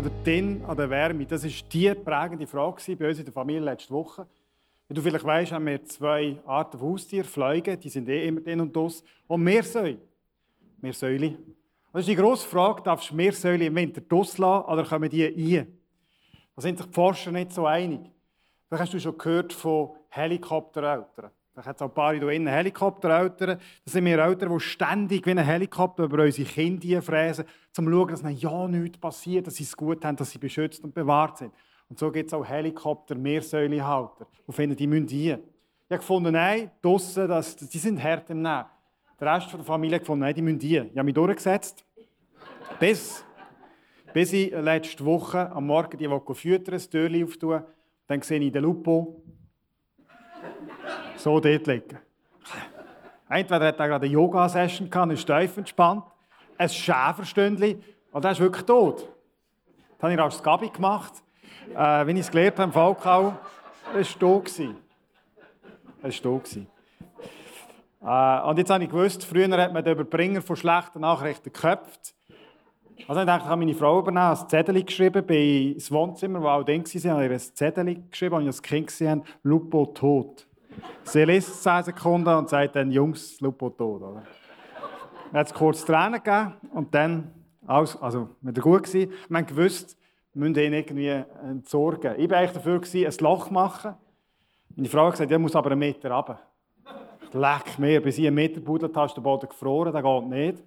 Oder 0.00 0.10
drinnen 0.24 0.64
an 0.64 0.76
der 0.76 0.88
Wärme. 0.88 1.26
Das 1.26 1.44
war 1.44 1.50
die 1.70 1.94
prägende 1.94 2.46
Frage 2.46 2.96
bei 2.96 3.08
uns 3.08 3.18
in 3.18 3.24
der 3.26 3.34
Familie 3.34 3.60
letzte 3.60 3.92
Woche. 3.92 4.26
Wie 4.88 4.94
du 4.94 5.02
vielleicht 5.02 5.26
weißt, 5.26 5.52
haben 5.52 5.66
wir 5.66 5.84
zwei 5.84 6.40
Arten 6.46 6.78
von 6.78 6.92
Haustieren, 6.92 7.26
Fliegen, 7.26 7.78
die 7.78 7.90
sind 7.90 8.08
eh 8.08 8.26
immer 8.26 8.40
drin 8.40 8.62
und 8.62 8.74
draussen. 8.74 9.06
Und 9.26 9.42
Meersäule. 9.42 9.98
Meersäule. 10.80 11.36
Das 11.92 12.00
ist 12.00 12.08
die 12.08 12.16
grosse 12.16 12.48
Frage, 12.48 12.82
darfst 12.82 13.10
du 13.10 13.14
Meersäule 13.14 13.66
im 13.66 13.74
Winter 13.74 14.00
draussen 14.00 14.40
lassen 14.40 14.64
oder 14.70 14.84
kommen 14.84 15.10
die 15.10 15.24
rein? 15.24 15.66
Da 16.56 16.62
sind 16.62 16.78
sich 16.78 16.86
die 16.86 16.94
Forscher 16.94 17.30
nicht 17.30 17.52
so 17.52 17.66
einig. 17.66 18.00
Vielleicht 18.68 18.84
hast 18.84 18.94
du 18.94 19.00
schon 19.00 19.18
gehört 19.18 19.52
von 19.52 19.90
Helikoptereltern. 20.08 21.30
Vielleicht 21.60 21.68
hat 21.68 21.76
es 21.76 21.82
auch 21.82 21.88
ein 21.88 21.94
paar 21.94 22.14
hier 22.14 22.46
Helikoptereltern. 22.46 23.58
Das 23.84 23.92
sind 23.92 24.06
wir 24.06 24.18
Eltern, 24.18 24.50
die 24.50 24.60
ständig 24.60 25.26
wie 25.26 25.32
ein 25.32 25.38
Helikopter 25.38 26.04
über 26.04 26.22
unsere 26.22 26.48
Kinder 26.48 27.02
fräsen, 27.02 27.44
um 27.76 27.84
zu 27.84 27.90
schauen, 27.90 28.08
dass 28.08 28.22
ihnen 28.22 28.36
ja 28.36 28.68
nichts 28.68 28.98
passiert, 28.98 29.46
dass 29.46 29.56
sie 29.56 29.64
es 29.64 29.76
gut 29.76 30.02
haben, 30.02 30.16
dass 30.16 30.30
sie 30.30 30.38
beschützt 30.38 30.82
und 30.82 30.94
bewahrt 30.94 31.36
sind. 31.36 31.52
Und 31.90 31.98
so 31.98 32.10
gibt 32.10 32.28
es 32.28 32.34
auch 32.34 32.44
Helikopter, 32.46 33.14
Meersäulehalter, 33.14 34.26
die 34.48 34.52
finden, 34.52 34.74
die 34.76 34.86
müssen 34.86 35.08
hier. 35.08 35.34
Ich 35.34 35.90
habe 35.90 35.98
gefunden, 35.98 36.32
nein, 36.32 36.70
draussen, 36.80 37.28
das, 37.28 37.56
die 37.56 37.78
sind 37.78 38.02
hart 38.02 38.30
im 38.30 38.40
Nehmen. 38.40 38.64
Der 39.20 39.34
Rest 39.34 39.52
der 39.52 39.60
Familie 39.60 39.96
hat 39.96 40.02
gefunden, 40.02 40.20
nein, 40.20 40.34
die 40.34 40.42
müssen 40.42 40.60
hier. 40.60 40.84
Ich 40.84 40.96
habe 40.96 41.04
mich 41.04 41.14
durchgesetzt, 41.14 41.84
bis, 42.78 43.22
bis 44.14 44.32
ich 44.32 44.50
letzte 44.52 45.04
Woche 45.04 45.52
am 45.52 45.66
Morgen 45.66 45.98
die 45.98 46.34
füttern, 46.34 46.72
das 46.72 46.88
Türchen 46.88 47.24
auftue. 47.24 47.66
Dann 48.06 48.22
sehe 48.22 48.40
ich 48.40 48.50
den 48.50 48.62
Lupo 48.62 49.22
so 51.16 51.40
dort 51.40 51.66
liegen. 51.66 51.98
Entweder 53.28 53.66
hat 53.68 53.78
er 53.78 53.88
gerade 53.88 54.06
eine 54.06 54.12
Yoga-Session 54.12 54.90
gehabt, 54.90 55.12
ist 55.12 55.26
tief 55.26 55.56
entspannt, 55.56 56.02
ein 56.58 56.68
Schäferstündchen, 56.68 57.82
und 58.12 58.24
er 58.24 58.32
ist 58.32 58.40
wirklich 58.40 58.66
tot. 58.66 59.08
Das 59.98 60.02
habe 60.02 60.14
ich 60.14 60.18
als 60.18 60.42
Gabi 60.42 60.68
gemacht. 60.68 61.12
Äh, 61.74 62.06
wenn 62.06 62.16
ich 62.16 62.22
es 62.22 62.30
gelernt 62.30 62.58
habe 62.58 62.64
im 62.64 62.72
Falkau, 62.72 63.34
es 63.96 64.12
war 64.14 64.20
tot. 64.20 64.48
Es 66.02 66.24
war 66.24 66.40
tot. 66.40 66.56
Äh, 68.02 68.48
und 68.48 68.58
jetzt 68.58 68.70
habe 68.70 68.82
ich 68.82 68.90
gewusst, 68.90 69.24
früher 69.24 69.48
hat 69.56 69.72
man 69.72 69.84
den 69.84 69.92
Überbringer 69.92 70.42
von 70.42 70.56
schlechten 70.56 71.00
Nachrichten 71.00 71.52
geköpft. 71.52 72.14
Also 73.06 73.20
ich 73.20 73.26
dachte, 73.26 73.44
ich 73.44 73.48
habe 73.48 73.58
meine 73.58 73.74
Frau 73.74 74.00
übernommen, 74.00 74.36
ein 74.38 74.48
Zettel 74.48 74.82
geschrieben, 74.82 75.24
bei 75.24 75.72
das 75.74 75.90
Wohnzimmer, 75.90 76.42
wo 76.42 76.48
auch 76.48 76.64
drin 76.64 76.84
war, 76.84 77.12
habe 77.12 77.26
ich 77.26 77.32
ein 77.32 77.54
Zettel 77.54 78.02
geschrieben, 78.10 78.34
und 78.36 78.42
ich 78.42 78.48
als 78.48 78.62
Kind 78.62 78.86
gesehen 78.88 79.22
Lupo 79.42 79.86
tot. 79.86 80.46
Sie 81.02 81.24
liest 81.24 81.62
10 81.62 81.84
Sekunden 81.84 82.28
und 82.28 82.48
sagt 82.48 82.76
dann, 82.76 82.90
Jungs, 82.90 83.40
Lupo 83.40 83.70
tot. 83.70 84.02
Oder? 84.02 84.22
Dann 85.32 85.40
hat 85.40 85.46
es 85.46 85.54
kurz 85.54 85.84
Tränen 85.84 86.22
gegeben 86.22 86.54
und 86.72 86.94
dann, 86.94 87.32
alles, 87.66 88.00
also 88.00 88.30
wieder 88.40 88.62
gut 88.62 88.84
gewesen. 88.84 89.12
Wir 89.28 89.38
haben 89.38 89.46
gewusst, 89.46 89.96
wir 90.32 90.48
müssen 90.48 90.62
ihn 90.62 90.72
irgendwie 90.72 91.22
entsorgen. 91.48 92.14
Ich 92.18 92.30
war 92.30 92.38
eigentlich 92.38 92.52
dafür, 92.52 92.80
ein 92.80 93.14
Loch 93.20 93.50
machen. 93.50 93.94
Meine 94.76 94.88
Frau 94.88 95.06
hat 95.06 95.12
gesagt, 95.12 95.30
er 95.30 95.38
muss 95.38 95.56
aber 95.56 95.72
einen 95.72 95.80
Meter 95.80 96.10
runter. 96.10 96.40
Leck 97.32 97.78
mir, 97.78 98.02
bis 98.02 98.18
ich 98.18 98.26
einen 98.26 98.34
Meter 98.34 98.60
buddelt 98.60 98.96
hast, 98.96 99.16
der 99.16 99.22
Boden 99.22 99.48
gefroren, 99.48 99.92
das 99.92 100.02
geht 100.02 100.28
nicht. 100.28 100.64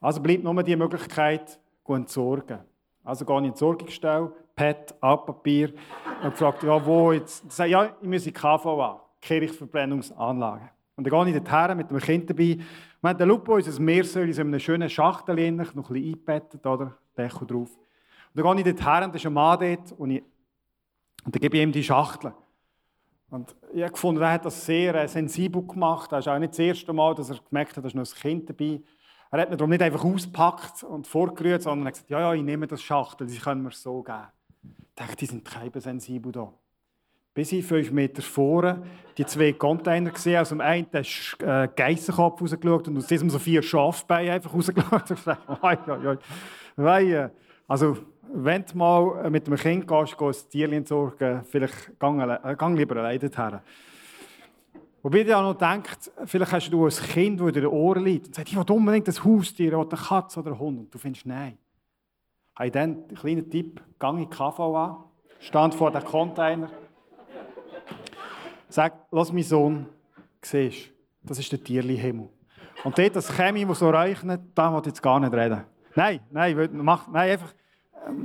Also 0.00 0.20
bleibt 0.20 0.44
nur 0.44 0.62
die 0.62 0.76
Möglichkeit, 0.76 1.58
zu 1.86 1.94
entsorgen. 1.94 2.58
Also 3.04 3.24
gehe 3.24 3.36
ich 3.36 3.38
in 3.38 3.48
Entsorgungsstelle, 3.50 4.32
PET, 4.54 4.94
Altpapier, 5.00 5.72
und 6.22 6.30
gefragt, 6.30 6.62
ja, 6.64 6.84
wo 6.84 7.12
jetzt? 7.12 7.44
Ich 7.46 7.52
sage, 7.52 7.70
ja, 7.70 7.84
ich 8.00 8.08
muss 8.08 8.26
in 8.26 8.32
die 8.32 8.38
KVA. 8.38 9.05
Kirchverbrennungsanlage. 9.20 10.70
Und 10.96 11.06
dann 11.06 11.26
gehe 11.26 11.36
ich 11.36 11.42
dorthin 11.42 11.76
mit 11.76 11.90
dem 11.90 11.98
Kind 11.98 12.30
dabei. 12.30 12.58
Wir 13.00 13.10
haben 13.10 13.18
den 13.18 13.28
Lupo, 13.28 13.54
unser 13.54 13.80
Meersäule, 13.80 14.30
in 14.30 14.40
einem 14.40 14.58
schönen 14.58 14.88
Schachtel, 14.88 15.34
noch 15.52 15.66
ein 15.66 15.74
bisschen 15.74 15.94
eingebettet, 15.94 16.64
oder? 16.64 16.96
Deko 17.16 17.44
drauf. 17.44 17.70
Und 18.34 18.44
dann 18.44 18.56
gehe 18.56 18.70
ich 18.70 18.76
dorthin 18.76 19.04
und 19.04 19.12
da 19.12 19.16
ist 19.16 19.26
ein 19.26 19.32
Mann 19.32 19.58
dort 19.60 19.92
und, 19.92 20.10
ich, 20.10 20.22
und 21.24 21.34
dann 21.34 21.40
gebe 21.40 21.56
ich 21.56 21.62
ihm 21.62 21.72
die 21.72 21.82
Schachtel. 21.82 22.32
Und 23.28 23.54
ich 23.72 23.82
habe 23.82 23.92
gefunden, 23.92 24.22
er 24.22 24.32
hat 24.32 24.44
das 24.44 24.64
sehr 24.64 24.94
äh, 24.94 25.08
sensibel 25.08 25.62
gemacht. 25.62 26.12
Das 26.12 26.24
ist 26.24 26.28
auch 26.28 26.38
nicht 26.38 26.52
das 26.52 26.58
erste 26.60 26.92
Mal, 26.92 27.14
dass 27.14 27.30
er 27.30 27.38
gemerkt 27.48 27.76
hat, 27.76 27.84
dass 27.84 27.94
noch 27.94 28.06
ein 28.06 28.20
Kind 28.20 28.48
dabei 28.48 28.80
Er 29.30 29.40
hat 29.40 29.50
mir 29.50 29.56
darum 29.56 29.70
nicht 29.70 29.82
einfach 29.82 30.04
ausgepackt 30.04 30.84
und 30.84 31.06
vorgerührt, 31.06 31.62
sondern 31.62 31.86
er 31.86 31.88
hat 31.88 31.94
gesagt, 31.94 32.10
ja, 32.10 32.20
ja, 32.20 32.34
ich 32.34 32.42
nehme 32.42 32.66
das 32.66 32.80
Schachtel, 32.80 33.26
die 33.26 33.38
können 33.38 33.62
wir 33.64 33.72
so 33.72 34.02
geben. 34.02 34.28
Ich 34.62 34.94
dachte, 34.94 35.16
die 35.16 35.26
sind 35.26 35.48
sensibel 35.82 36.32
da 36.32 36.52
bis 37.36 37.52
ich 37.52 37.64
fünf 37.64 37.92
Meter 37.92 38.22
vorne 38.22 38.82
die 39.18 39.26
zwei 39.26 39.52
Container 39.52 40.10
gesehen. 40.10 40.40
Aus 40.40 40.48
dem 40.48 40.60
einen 40.60 40.86
ist 40.92 41.36
äh, 41.42 41.68
Geissenkopf 41.74 42.40
rausgeschaut 42.40 42.88
und 42.88 42.96
aus 42.96 43.06
diesem 43.06 43.30
so 43.30 43.38
vier 43.38 43.62
Schafbeine 43.62 44.32
einfach 44.32 44.52
rausgeschaut. 44.52 46.18
Äh, 46.78 47.30
also, 47.66 47.96
wenn 48.34 48.62
du 48.66 48.76
mal 48.76 49.30
mit 49.30 49.46
einem 49.46 49.56
Kind 49.56 49.88
gehst, 49.88 50.18
gehst 50.18 50.46
ein 50.46 50.50
Tierchen 50.50 50.72
entsorgen, 50.74 51.42
vielleicht 51.44 51.98
gang, 51.98 52.20
äh, 52.20 52.54
gang 52.54 52.76
lieber 52.76 52.96
alleine 52.96 53.18
dorthin. 53.18 53.60
Wobei 55.02 55.22
du 55.22 55.34
auch 55.34 55.42
noch 55.42 55.54
denkst, 55.54 56.10
vielleicht 56.26 56.52
hast 56.52 56.70
du 56.70 56.84
ein 56.84 56.90
Kind, 56.90 57.40
das 57.40 57.46
in 57.48 57.54
den 57.54 57.66
Ohren 57.66 58.04
liegt 58.04 58.26
und 58.26 58.34
sagt, 58.34 58.50
ich 58.50 58.56
will 58.56 58.76
unbedingt 58.76 59.08
ein 59.08 59.24
Haustier 59.24 59.78
oder 59.78 59.96
eine 59.96 60.06
Katze 60.06 60.40
oder 60.40 60.50
einen 60.50 60.60
Hund. 60.60 60.78
Und 60.80 60.94
du 60.94 60.98
findest, 60.98 61.24
nein. 61.24 61.56
Ich 62.62 62.72
dann 62.72 63.04
einen 63.08 63.14
kleinen 63.14 63.48
Tipp, 63.48 63.80
gang 63.98 64.18
in 64.18 64.28
die 64.28 64.36
KVA, 64.36 65.02
stand 65.40 65.74
vor 65.74 65.90
dem 65.92 66.04
Container, 66.04 66.68
Sag, 68.68 69.06
lass 69.10 69.32
mein 69.32 69.42
Sohn, 69.42 69.86
siehst 70.42 70.90
das 71.26 71.38
ist 71.38 71.50
der 71.50 71.62
Tierli-Himmel. 71.62 72.28
Und 72.84 72.98
dort, 72.98 73.16
das 73.16 73.28
Chemie, 73.34 73.64
das 73.64 73.80
so 73.80 73.90
reichnet, 73.90 74.40
da 74.54 74.72
will 74.72 74.80
ich 74.80 74.86
jetzt 74.86 75.02
gar 75.02 75.18
nicht 75.18 75.32
reden. 75.32 75.64
Nein, 75.94 76.20
nein, 76.30 76.70
mach, 76.72 77.08
nein 77.08 77.32
einfach, 77.32 77.54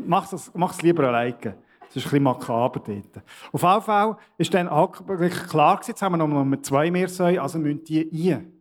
mach 0.05 0.31
es 0.31 0.51
mach 0.53 0.79
lieber 0.81 1.07
alleine. 1.07 1.35
Das 1.39 1.95
ist 1.95 2.05
ein 2.05 2.09
bisschen 2.09 2.23
makaber 2.23 2.79
dort. 2.85 3.25
Auf 3.51 3.63
jeden 3.63 3.81
Fall 3.81 4.17
ist 4.37 4.53
dann 4.53 4.67
wirklich 4.69 5.47
klar 5.47 5.75
gewesen, 5.75 5.91
jetzt 5.91 6.01
haben 6.01 6.17
wir 6.17 6.25
noch 6.25 6.45
mit 6.45 6.65
zwei 6.65 6.91
Meersäuen, 6.91 7.39
also 7.39 7.59
müssen 7.59 7.83
die 7.83 8.29
rein. 8.29 8.53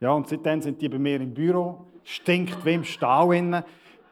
Ja, 0.00 0.12
und 0.12 0.28
seitdem 0.28 0.60
sind 0.60 0.80
die 0.80 0.88
bei 0.88 0.98
mir 0.98 1.20
im 1.20 1.32
Büro, 1.32 1.86
stinkt 2.02 2.64
wie 2.64 2.74
im 2.74 2.84
Stall 2.84 3.34
innen. 3.34 3.62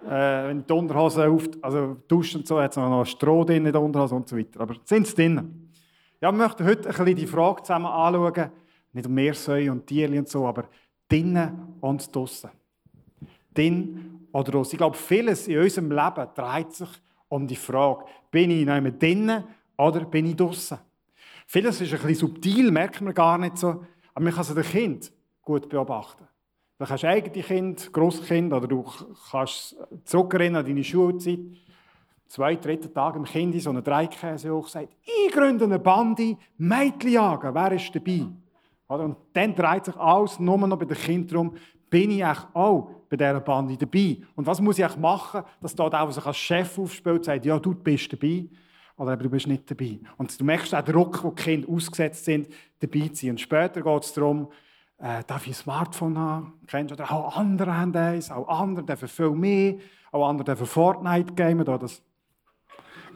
Äh, 0.04 0.48
wenn 0.48 0.66
die 0.66 0.72
Unterhose 0.72 1.28
auf, 1.28 1.48
also 1.62 1.96
duschen 2.08 2.40
und 2.40 2.46
so, 2.46 2.60
hat 2.60 2.72
es 2.72 2.76
noch 2.76 3.04
Stroh 3.04 3.44
drin 3.44 3.66
in 3.66 3.72
der 3.72 3.80
Unterhose 3.80 4.14
und 4.14 4.28
so 4.28 4.36
weiter. 4.36 4.60
Aber 4.60 4.74
sind 4.84 5.06
sie 5.06 5.14
drinnen? 5.14 5.61
Ja, 6.22 6.30
wir 6.30 6.38
möchten 6.38 6.64
heute 6.64 6.88
ein 6.88 6.94
bisschen 6.94 7.16
die 7.16 7.26
Frage 7.26 7.64
zusammen 7.64 7.86
anschauen, 7.86 8.52
nicht 8.92 9.06
um 9.06 9.12
Meersäue 9.12 9.72
und 9.72 9.88
Tiere 9.88 10.16
und 10.16 10.28
so, 10.28 10.46
aber 10.46 10.68
drinnen 11.08 11.74
und 11.80 12.14
draussen. 12.14 12.50
Drin 13.52 14.28
oder 14.30 14.52
draussen. 14.52 14.74
Ich 14.74 14.78
glaube, 14.78 14.96
vieles 14.96 15.48
in 15.48 15.58
unserem 15.58 15.90
Leben 15.90 16.28
dreht 16.36 16.72
sich 16.74 16.88
um 17.26 17.48
die 17.48 17.56
Frage, 17.56 18.04
bin 18.30 18.52
ich 18.52 18.64
noch 18.64 18.80
drinnen 19.00 19.42
oder 19.76 20.04
bin 20.04 20.26
ich 20.26 20.36
draussen? 20.36 20.78
Vieles 21.48 21.80
ist 21.80 21.92
ein 21.92 21.98
bisschen 21.98 22.28
subtil, 22.28 22.70
merkt 22.70 23.00
man 23.00 23.14
gar 23.14 23.36
nicht 23.36 23.58
so, 23.58 23.84
aber 24.14 24.24
man 24.24 24.32
kann 24.32 24.42
es 24.42 24.54
den 24.54 24.62
Kind 24.62 25.12
gut 25.42 25.68
beobachten. 25.68 26.28
Du 26.78 26.88
hast 26.88 27.04
eigene 27.04 27.42
Kind, 27.42 27.92
Grosskind, 27.92 28.52
oder 28.52 28.68
du 28.68 28.86
kannst 29.28 29.76
zurückerinnern 30.04 30.60
an 30.60 30.66
deine 30.66 30.84
Schulzeit 30.84 31.40
zwei, 32.32 32.56
dritten 32.56 32.94
Tag 32.94 33.14
im 33.16 33.24
Kind 33.24 33.60
so 33.60 33.68
eine 33.68 33.82
Dreikäse 33.82 34.50
hoch 34.50 34.66
sagt, 34.66 34.88
ich 35.04 35.32
gründe 35.32 35.66
eine 35.66 35.78
Bande, 35.78 36.38
Mädchen 36.56 37.12
jagen, 37.12 37.54
wer 37.54 37.72
ist 37.72 37.94
dabei? 37.94 38.26
Und 38.86 39.16
dann 39.34 39.54
dreht 39.54 39.84
sich 39.84 39.96
alles 39.96 40.38
nur 40.38 40.56
noch 40.56 40.78
bei 40.78 40.86
den 40.86 40.96
Kindern 40.96 41.28
darum, 41.28 41.54
bin 41.90 42.10
ich 42.10 42.24
auch 42.24 42.90
bei 43.10 43.18
dieser 43.18 43.40
Bande 43.40 43.76
dabei? 43.76 44.16
Und 44.34 44.46
was 44.46 44.62
muss 44.62 44.78
ich 44.78 44.96
machen, 44.96 45.42
dass 45.60 45.74
dort 45.74 45.94
auch 45.94 46.10
sich 46.10 46.24
als 46.24 46.38
Chef 46.38 46.78
aufspielt 46.78 47.26
sagt, 47.26 47.44
ja, 47.44 47.58
du 47.58 47.74
bist 47.74 48.10
dabei 48.10 48.46
oder 48.96 49.14
du 49.14 49.28
bist 49.28 49.46
nicht 49.46 49.70
dabei. 49.70 50.00
Und 50.16 50.40
du 50.40 50.42
merkst 50.42 50.74
auch 50.74 50.82
Druck, 50.82 51.22
wo 51.22 51.32
die 51.32 51.42
Kinder 51.42 51.68
ausgesetzt 51.68 52.24
sind, 52.24 52.48
dabei 52.80 53.08
zu 53.08 53.26
sein. 53.26 53.30
Und 53.30 53.40
später 53.42 53.82
geht 53.82 54.04
es 54.04 54.12
darum, 54.14 54.48
äh, 54.96 55.22
darf 55.26 55.42
ich 55.46 55.52
ein 55.52 55.54
Smartphone 55.54 56.16
haben? 56.16 56.54
Kennst 56.66 56.92
du? 56.92 56.94
Oder 56.94 57.12
auch 57.12 57.36
andere 57.36 57.76
haben 57.76 57.94
eins, 57.94 58.30
auch 58.30 58.48
andere 58.48 58.86
dürfen 58.86 59.08
viel 59.08 59.32
mehr, 59.32 59.74
auch 60.12 60.26
andere 60.26 60.44
dürfen 60.44 60.66
Fortnite 60.66 61.34
gamen. 61.34 61.64
Das 61.66 62.02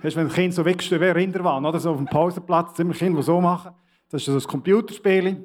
Weißt, 0.03 0.17
wenn 0.17 0.27
ein 0.27 0.33
Kind 0.33 0.55
so 0.55 0.65
wegsteht, 0.65 1.01
wer 1.01 1.15
Rinderwahn, 1.15 1.65
oder 1.65 1.79
so 1.79 1.93
auf 1.93 1.97
dem 1.97 2.07
Pausenplatz, 2.07 2.79
immer 2.79 2.95
Kinder, 2.95 3.19
die 3.19 3.25
so 3.25 3.41
machen. 3.41 3.73
Das 4.11 4.23
ist 4.23 4.27
so 4.27 4.35
ein 4.35 4.43
Computerspiel. 4.43 5.45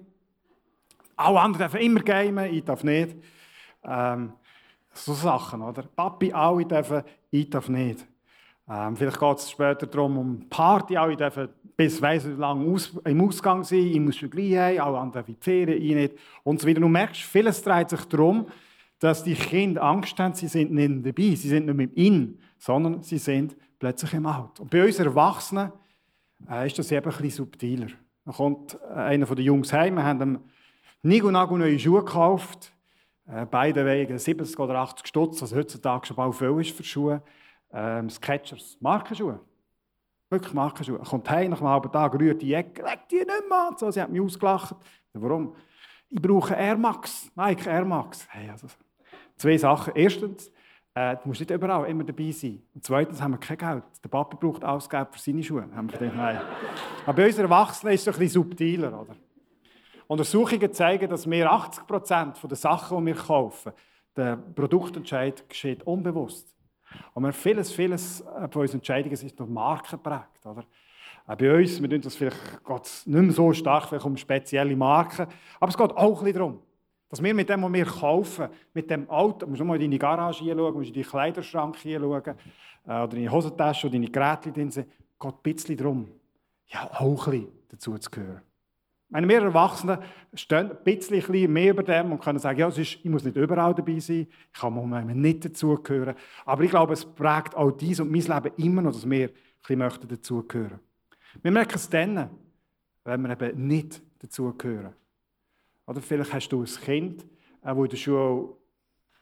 Alle 1.15 1.39
anderen 1.39 1.69
dürfen 1.69 1.85
immer 1.85 2.01
gamen, 2.01 2.53
ich 2.53 2.63
darf 2.63 2.83
nicht. 2.83 3.15
Ähm, 3.83 4.33
so 4.93 5.13
Sachen, 5.13 5.61
oder? 5.61 5.83
Papi, 5.83 6.33
alle 6.33 6.65
dürfen, 6.65 7.03
ich 7.29 7.49
darf 7.49 7.69
nicht. 7.69 8.05
Ähm, 8.69 8.95
vielleicht 8.95 9.19
geht 9.19 9.37
es 9.37 9.51
später 9.51 9.87
darum, 9.87 10.17
um 10.17 10.49
Party, 10.49 10.95
alle 10.95 11.15
dürfen 11.15 11.49
bis 11.75 12.01
weiss 12.01 12.27
wie 12.27 12.33
lange 12.33 12.71
aus, 12.71 12.95
im 13.05 13.21
Ausgang 13.21 13.63
sein, 13.63 13.79
ich 13.79 13.99
muss 13.99 14.17
schon 14.17 14.29
gleich 14.29 14.57
heim, 14.57 14.81
alle 14.81 14.99
anderen 14.99 15.25
in 15.25 15.35
die 15.35 15.43
Ferien, 15.43 15.81
ich 15.81 15.95
nicht. 15.95 16.15
Und 16.43 16.61
so 16.61 16.67
weiter. 16.67 16.79
Du 16.79 16.87
merkst, 16.87 17.21
vieles 17.21 17.63
dreht 17.63 17.89
sich 17.89 18.05
darum, 18.05 18.47
dass 18.99 19.23
die 19.23 19.33
Kinder 19.33 19.81
Angst 19.81 20.17
haben, 20.19 20.33
sie 20.33 20.47
sind 20.47 20.71
nicht 20.71 21.05
dabei, 21.05 21.35
sie 21.35 21.49
sind 21.49 21.65
nicht 21.65 21.75
mit 21.75 21.93
in, 21.95 22.37
sondern 22.59 23.01
sie 23.01 23.17
sind 23.17 23.55
plötzlich 23.81 24.13
im 24.13 24.27
Out. 24.27 24.59
Und 24.59 24.69
bei 24.69 24.85
uns 24.85 24.99
Erwachsenen 24.99 25.71
äh, 26.47 26.67
ist 26.67 26.77
das 26.77 26.91
eben 26.91 27.03
ein 27.03 27.11
bisschen 27.11 27.31
subtiler. 27.31 27.87
Da 28.25 28.31
kommt 28.31 28.75
äh, 28.75 28.93
einer 28.93 29.25
von 29.25 29.35
den 29.35 29.43
Jungs 29.43 29.73
heim, 29.73 29.95
wir 29.95 30.03
haben 30.03 30.21
ihm 30.21 30.39
Nigo-Nago 31.01 31.57
neue 31.57 31.79
Schuhe 31.79 32.05
gekauft, 32.05 32.71
äh, 33.25 33.47
beide 33.47 33.83
wegen 33.83 34.19
70 34.19 34.57
oder 34.59 34.75
80 34.75 35.07
Stutz, 35.07 35.41
was 35.41 35.55
heutzutage 35.55 36.05
schon 36.05 36.15
bald 36.15 36.35
viel 36.35 36.61
ist 36.61 36.77
für 36.77 36.83
Schuhe. 36.83 37.23
Ähm, 37.73 38.07
Sketchers, 38.11 38.77
Markenschuhe. 38.79 39.39
Wirklich 40.29 40.53
Markenschuhe. 40.53 40.99
Er 40.99 41.05
kommt 41.05 41.27
heim 41.31 41.49
nach 41.49 41.59
einem 41.59 41.69
halben 41.69 41.91
Tag, 41.91 42.13
rührt 42.13 42.39
die 42.43 42.53
Ecke, 42.53 42.83
leg 42.83 42.99
die 43.09 43.15
nicht 43.15 43.49
mehr 43.49 43.67
an. 43.67 43.77
So, 43.77 43.89
sie 43.89 43.99
hat 43.99 44.11
mich 44.11 44.21
ausgelacht. 44.21 44.75
Warum? 45.13 45.55
Ich 46.07 46.21
brauche 46.21 46.53
Air 46.53 46.77
Max, 46.77 47.31
Nike 47.35 47.67
Air 47.67 47.85
Max. 47.85 48.27
Hey, 48.29 48.47
also, 48.47 48.67
zwei 49.37 49.57
Sachen. 49.57 49.93
Erstens, 49.95 50.51
äh, 50.93 51.15
du 51.15 51.29
musst 51.29 51.39
nicht 51.39 51.51
überall 51.51 51.89
immer 51.89 52.03
dabei 52.03 52.31
sein. 52.31 52.61
Und 52.73 52.83
zweitens 52.83 53.21
haben 53.21 53.31
wir 53.31 53.37
kein 53.37 53.57
Geld. 53.57 53.83
Der 54.03 54.09
Papa 54.09 54.35
braucht 54.35 54.63
Ausgaben 54.63 55.11
für 55.13 55.19
seine 55.19 55.41
Schuhe. 55.41 55.67
Haben 55.73 55.89
wir 55.91 55.97
gedacht, 55.97 56.15
nein. 56.15 56.41
Aber 57.05 57.13
bei 57.13 57.27
unseren 57.27 57.45
Erwachsenen 57.45 57.93
ist 57.93 58.01
es 58.01 58.07
ein 58.13 58.19
bisschen 58.19 58.43
subtiler. 58.43 59.01
Oder? 59.01 59.15
Untersuchungen 60.07 60.73
zeigen, 60.73 61.09
dass 61.09 61.29
wir 61.29 61.51
80 61.51 61.87
Prozent 61.87 62.37
der 62.43 62.57
Sachen, 62.57 62.97
die 62.99 63.05
wir 63.05 63.15
kaufen, 63.15 63.71
der 64.17 64.35
Produktentscheid 64.35 65.47
geschieht 65.47 65.83
unbewusst. 65.83 66.53
Und 67.13 67.23
wir 67.23 67.31
vieles, 67.31 67.71
vieles 67.71 68.19
äh, 68.21 68.49
von 68.49 68.63
unseren 68.63 68.79
Entscheidungen 68.79 69.15
sind 69.15 69.39
durch 69.39 69.49
Marken 69.49 69.91
geprägt. 69.91 70.45
Oder? 70.45 70.65
Auch 71.25 71.35
bei 71.35 71.55
uns, 71.55 71.81
wir 71.81 71.89
tun 71.89 72.01
das 72.01 72.15
vielleicht 72.15 72.37
nicht 73.05 73.07
mehr 73.07 73.31
so 73.31 73.53
stark 73.53 73.87
vielleicht 73.87 74.05
um 74.05 74.17
spezielle 74.17 74.75
Marken, 74.75 75.27
aber 75.59 75.69
es 75.69 75.77
geht 75.77 75.91
auch 75.91 76.19
ein 76.19 76.25
bisschen 76.25 76.33
darum, 76.33 76.59
dass 77.11 77.21
wir 77.21 77.33
mit 77.33 77.49
dem, 77.49 77.61
was 77.61 77.73
wir 77.73 77.85
kaufen, 77.85 78.47
mit 78.73 78.89
dem 78.89 79.09
Auto, 79.09 79.45
musst 79.45 79.59
du 79.59 79.65
mal 79.65 79.75
in 79.75 79.81
deine 79.81 79.99
Garage 79.99 80.45
hinschauen, 80.45 80.73
musst 80.73 80.87
in 80.87 80.93
deinen 80.93 81.09
Kleiderschrank 81.09 81.75
hinschauen, 81.77 82.23
äh, 82.87 82.89
oder 82.89 83.03
in 83.03 83.09
deine 83.09 83.31
Hosentasche 83.31 83.87
oder 83.87 83.93
deine 83.93 84.09
Geräte 84.09 84.51
drin 84.51 84.71
sind, 84.71 84.87
geht 85.19 85.33
ein 85.33 85.41
bisschen 85.43 85.77
darum, 85.77 86.07
ja, 86.67 86.89
auch 86.93 87.27
ein 87.27 87.31
bisschen 87.31 87.47
dazu 87.69 87.97
zu 87.97 88.09
gehören. 88.09 88.41
Meine, 89.09 89.27
wir 89.27 89.41
Erwachsenen 89.41 89.99
stehen 90.33 90.71
ein 90.71 90.83
bisschen 90.85 91.51
mehr 91.51 91.71
über 91.71 91.83
dem 91.83 92.13
und 92.13 92.21
können 92.21 92.39
sagen, 92.39 92.57
ja, 92.57 92.69
ist, 92.69 92.79
ich 92.79 93.05
muss 93.05 93.25
nicht 93.25 93.35
überall 93.35 93.75
dabei 93.75 93.99
sein, 93.99 94.27
ich 94.53 94.59
kann 94.59 94.73
manchmal 94.73 95.03
nicht 95.03 95.43
dazugehören. 95.43 96.15
Aber 96.45 96.63
ich 96.63 96.69
glaube, 96.69 96.93
es 96.93 97.03
prägt 97.03 97.57
auch 97.57 97.71
dies 97.71 97.99
und 97.99 98.09
mein 98.09 98.21
Leben 98.21 98.55
immer 98.55 98.81
noch, 98.81 98.93
dass 98.93 99.09
wir 99.09 99.31
ein 99.67 99.79
bisschen 99.79 100.07
dazugehören 100.07 100.79
möchten. 100.79 101.43
Wir 101.43 101.51
merken 101.51 101.75
es 101.75 101.89
dann, 101.89 102.29
wenn 103.03 103.21
wir 103.21 103.31
eben 103.31 103.67
nicht 103.67 104.01
dazugehören. 104.19 104.93
Oder 105.91 105.99
vielleicht 105.99 106.31
hast 106.31 106.47
du 106.47 106.61
ein 106.61 106.65
Kind, 106.65 107.27
das 107.61 107.77
in 107.77 107.89
der 107.89 107.97
Schule 107.97 108.55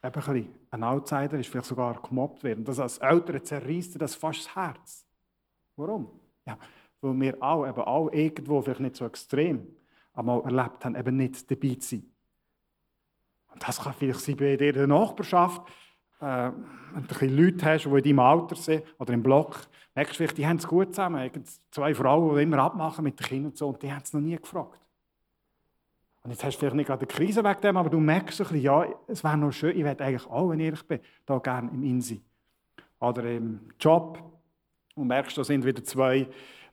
ein, 0.03 0.11
bisschen 0.11 0.49
ein 0.69 0.83
Outsider 0.83 1.39
ist, 1.39 1.49
vielleicht 1.49 1.65
sogar 1.65 1.99
gemobbt 1.99 2.43
wird. 2.43 2.59
Und 2.59 2.67
das 2.67 2.79
als 2.79 2.99
Eltern 2.99 3.43
zerreißt 3.43 3.99
das 3.99 4.13
fast 4.13 4.45
das 4.45 4.55
Herz. 4.55 5.05
Warum? 5.75 6.11
Ja, 6.45 6.59
weil 7.01 7.19
wir 7.19 7.41
auch, 7.41 7.67
eben 7.67 7.81
auch 7.81 8.11
irgendwo, 8.11 8.61
vielleicht 8.61 8.81
nicht 8.81 8.97
so 8.97 9.07
extrem, 9.07 9.65
aber 10.13 10.43
erlebt 10.45 10.85
haben, 10.85 10.95
eben 10.95 11.17
nicht 11.17 11.49
dabei 11.49 11.73
zu 11.73 11.95
sein. 11.95 12.05
Und 13.51 13.67
das 13.67 13.81
kann 13.81 13.93
vielleicht 13.93 14.19
sein 14.19 14.37
bei 14.37 14.55
dir 14.55 14.69
in 14.69 14.75
der 14.75 14.87
Nachbarschaft, 14.87 15.67
äh, 16.21 16.51
wenn 16.93 17.07
du 17.07 17.15
ein 17.19 17.35
Leute 17.35 17.65
hast, 17.65 17.85
die 17.85 17.89
in 17.89 18.03
deinem 18.03 18.19
Alter 18.19 18.55
sind 18.55 18.83
oder 18.99 19.11
im 19.13 19.23
Block, 19.23 19.61
merkst 19.95 20.13
du 20.13 20.17
vielleicht, 20.17 20.37
die 20.37 20.45
haben 20.45 20.57
es 20.57 20.67
gut 20.67 20.93
zusammen. 20.93 21.31
Zwei 21.71 21.95
Frauen, 21.95 22.35
die 22.35 22.43
immer 22.43 22.59
abmachen 22.59 23.03
mit 23.03 23.19
den 23.19 23.25
Kindern 23.25 23.51
und 23.53 23.57
so, 23.57 23.69
und 23.69 23.81
die 23.81 23.91
haben 23.91 24.03
es 24.03 24.13
noch 24.13 24.21
nie 24.21 24.35
gefragt. 24.35 24.79
Und 26.29 26.33
jetzt 26.33 26.43
hast 26.43 26.57
du 26.57 26.59
vielleicht 26.59 26.75
nicht 26.75 26.85
gerade 26.85 26.99
eine 26.99 27.07
Krise 27.07 27.43
wegen 27.43 27.61
dem, 27.61 27.75
aber 27.75 27.89
du 27.89 27.99
merkst 27.99 28.39
ein 28.39 28.43
bisschen, 28.43 28.61
ja, 28.61 28.85
es 29.07 29.23
wäre 29.23 29.35
noch 29.35 29.51
schön, 29.51 29.75
ich 29.75 29.83
würde 29.83 30.05
eigentlich 30.05 30.27
auch, 30.27 30.51
wenn 30.51 30.59
ich 30.59 30.65
ehrlich 30.67 30.83
bin, 30.83 30.99
da 31.25 31.39
gerne 31.39 31.71
im 31.71 31.81
Insi. 31.81 32.21
Oder 32.99 33.23
im 33.31 33.61
Job. 33.79 34.21
Und 34.93 35.07
merkst, 35.07 35.35
da 35.39 35.43
sind 35.43 35.65
wieder 35.65 35.83
zwei 35.83 36.27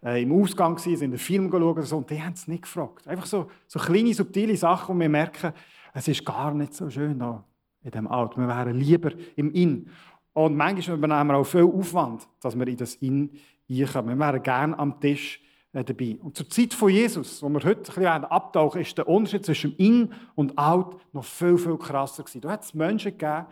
äh, 0.05 0.23
im 0.23 0.33
Ausgang 0.33 0.77
waren, 0.77 0.97
sind 0.97 1.05
einen 1.05 1.17
Film 1.17 1.51
geschaut 1.51 1.83
so, 1.85 1.97
und 1.97 2.11
die 2.11 2.23
haben 2.23 2.35
es 2.35 2.47
nicht 2.47 2.65
gefragt. 2.65 3.09
Einfach 3.09 3.25
so, 3.25 3.51
so 3.67 3.79
kleine, 3.79 4.13
subtile 4.13 4.55
Sachen, 4.59 4.93
und 4.93 5.01
wir 5.01 5.09
merken, 5.09 5.55
es 5.95 6.07
ist 6.07 6.23
gar 6.23 6.53
nicht 6.53 6.75
so 6.75 6.91
schön 6.91 7.19
da 7.19 7.43
in 7.83 7.93
diesem 7.93 8.09
Auto. 8.09 8.39
Wir 8.39 8.49
wären 8.49 8.79
lieber 8.79 9.13
im 9.37 9.53
In. 9.53 9.89
Und 10.35 10.55
manchmal 10.55 10.99
übernehmen 10.99 11.29
wir 11.29 11.37
auch 11.39 11.45
viel 11.45 11.63
Aufwand, 11.63 12.29
dass 12.43 12.55
wir 12.59 12.69
in 12.69 12.77
das 12.77 12.97
In 12.97 13.31
einkommen. 13.71 14.19
Wir 14.19 14.19
wären 14.19 14.43
gerne 14.43 14.79
am 14.79 15.01
Tisch 15.01 15.41
dabei. 15.85 16.19
Und 16.23 16.37
zur 16.37 16.49
Zeit 16.49 16.75
von 16.75 16.91
Jesus, 16.91 17.43
wo 17.43 17.49
wir 17.49 17.63
heute 17.65 17.81
ein 17.81 17.83
bisschen 17.83 18.07
abtauchen, 18.07 18.81
ist 18.81 18.97
der 18.97 19.09
Unterschied 19.09 19.45
zwischen 19.45 19.77
In 19.77 20.13
und 20.35 20.57
Out 20.57 21.01
noch 21.13 21.25
viel, 21.25 21.59
viel 21.59 21.77
krasser 21.77 22.23
gewesen. 22.23 22.41
Da 22.41 22.51
hat 22.51 22.63
es 22.63 22.75
Menschen 22.75 23.13
gegeben, 23.13 23.47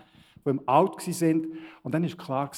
die 0.44 0.50
im 0.50 0.68
Out 0.68 0.96
waren, 1.06 1.58
und 1.82 1.94
dann 1.94 2.02
war 2.02 2.16
klar, 2.16 2.50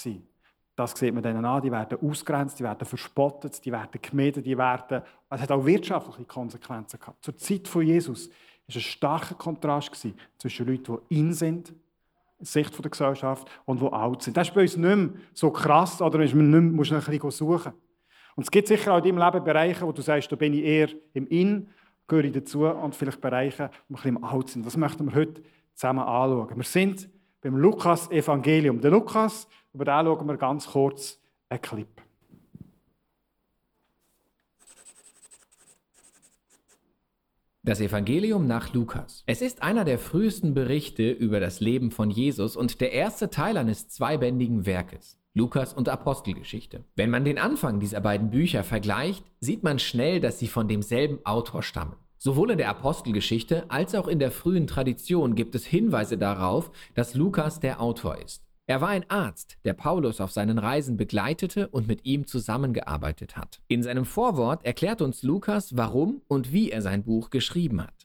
das 0.76 0.90
sieht 0.92 1.14
man 1.14 1.22
denen 1.22 1.44
an, 1.44 1.62
die 1.62 1.72
werden 1.72 1.98
ausgrenzt, 2.02 2.58
die 2.58 2.64
werden 2.64 2.84
verspottet, 2.84 3.64
die 3.64 3.72
werden 3.72 3.98
gemieden, 4.02 4.42
die 4.42 4.58
werden... 4.58 5.02
Es 5.30 5.40
hat 5.40 5.50
auch 5.50 5.64
wirtschaftliche 5.64 6.24
Konsequenzen 6.24 7.00
gehabt. 7.00 7.24
Zur 7.24 7.36
Zeit 7.36 7.66
von 7.66 7.82
Jesus 7.82 8.28
war 8.28 8.76
ein 8.76 8.80
starker 8.80 9.34
Kontrast 9.36 9.90
zwischen 10.36 10.66
Leuten, 10.66 10.98
die 11.08 11.18
in 11.18 11.32
sind, 11.32 11.72
Sicht 12.40 12.78
der 12.78 12.90
Gesellschaft, 12.90 13.48
und 13.64 13.80
die 13.80 13.86
alt 13.86 14.22
sind. 14.22 14.36
Das 14.36 14.48
ist 14.48 14.54
bei 14.54 14.62
uns 14.62 14.76
nicht 14.76 14.96
mehr 14.96 15.08
so 15.32 15.50
krass, 15.50 16.02
oder 16.02 16.18
man 16.18 16.28
nicht 16.28 16.34
mehr, 16.34 16.60
musst 16.60 16.90
du 16.90 16.96
ein 16.96 17.02
bisschen 17.02 17.30
suchen. 17.30 17.72
Und 18.36 18.44
es 18.44 18.50
gibt 18.50 18.68
sicher 18.68 18.92
auch 18.92 18.98
in 18.98 19.16
deinem 19.16 19.32
Leben 19.32 19.44
Bereiche, 19.44 19.86
wo 19.86 19.92
du 19.92 20.02
sagst, 20.02 20.30
da 20.30 20.36
bin 20.36 20.52
ich 20.52 20.62
eher 20.62 20.90
im 21.14 21.26
In, 21.26 21.70
gehöre 22.06 22.24
ich 22.24 22.32
dazu, 22.32 22.66
und 22.66 22.94
vielleicht 22.94 23.20
Bereiche, 23.20 23.70
wo 23.88 23.94
wir 23.94 23.98
ein 23.98 24.14
bisschen 24.14 24.16
im 24.16 24.24
Alt 24.24 24.48
sind. 24.50 24.66
Das 24.66 24.76
möchten 24.76 25.06
wir 25.06 25.14
heute 25.14 25.42
zusammen 25.74 26.00
anschauen. 26.00 26.56
Wir 26.56 26.64
sind 26.64 27.08
beim 27.40 27.56
Lukas-Evangelium. 27.56 28.80
Der 28.80 28.90
Lukas 28.90 29.48
über 29.72 29.84
den 29.84 30.06
schauen 30.06 30.26
wir 30.26 30.36
ganz 30.36 30.66
kurz 30.68 31.18
einen 31.48 31.60
Clip. 31.60 32.02
Das 37.62 37.80
Evangelium 37.80 38.46
nach 38.46 38.72
Lukas. 38.75 39.25
Es 39.26 39.42
ist 39.42 39.62
einer 39.62 39.84
der 39.84 39.99
frühesten 39.99 40.54
Berichte 40.54 41.11
über 41.11 41.40
das 41.40 41.61
Leben 41.61 41.90
von 41.90 42.11
Jesus 42.11 42.56
und 42.56 42.80
der 42.80 42.92
erste 42.92 43.28
Teil 43.28 43.56
eines 43.56 43.88
zweibändigen 43.88 44.66
Werkes. 44.66 45.15
Lukas 45.37 45.75
und 45.75 45.90
Apostelgeschichte. 45.90 46.85
Wenn 46.95 47.11
man 47.11 47.26
den 47.26 47.37
Anfang 47.38 47.78
dieser 47.78 48.00
beiden 48.00 48.31
Bücher 48.31 48.64
vergleicht, 48.64 49.23
sieht 49.38 49.62
man 49.62 49.78
schnell, 49.78 50.19
dass 50.19 50.38
sie 50.38 50.49
von 50.49 50.66
demselben 50.66 51.19
Autor 51.26 51.62
stammen. 51.62 51.97
Sowohl 52.16 52.52
in 52.52 52.59
der 52.59 52.71
Apostelgeschichte 52.71 53.71
als 53.71 53.95
auch 53.95 54.09
in 54.09 54.19
der 54.19 54.31
frühen 54.31 54.66
Tradition 54.66 55.35
gibt 55.35 55.55
es 55.55 55.66
Hinweise 55.66 56.16
darauf, 56.16 56.71
dass 56.95 57.14
Lukas 57.14 57.61
der 57.61 57.83
Autor 57.83 58.16
ist. 58.16 58.47
Er 58.66 58.81
war 58.81 58.88
ein 58.88 59.09
Arzt, 59.11 59.59
der 59.66 59.75
Paulus 59.75 60.23
auf 60.23 60.33
seinen 60.33 60.59
Reisen 60.59 60.97
begleitete 60.97 61.69
und 61.69 61.87
mit 61.87 62.07
ihm 62.07 62.26
zusammengearbeitet 62.26 63.37
hat. 63.37 63.61
In 63.69 63.83
seinem 63.83 64.07
Vorwort 64.07 64.64
erklärt 64.64 65.02
uns 65.02 65.23
Lukas, 65.23 65.76
warum 65.76 66.23
und 66.28 66.50
wie 66.50 66.71
er 66.71 66.81
sein 66.81 67.05
Buch 67.05 67.28
geschrieben 67.28 67.83
hat. 67.83 67.95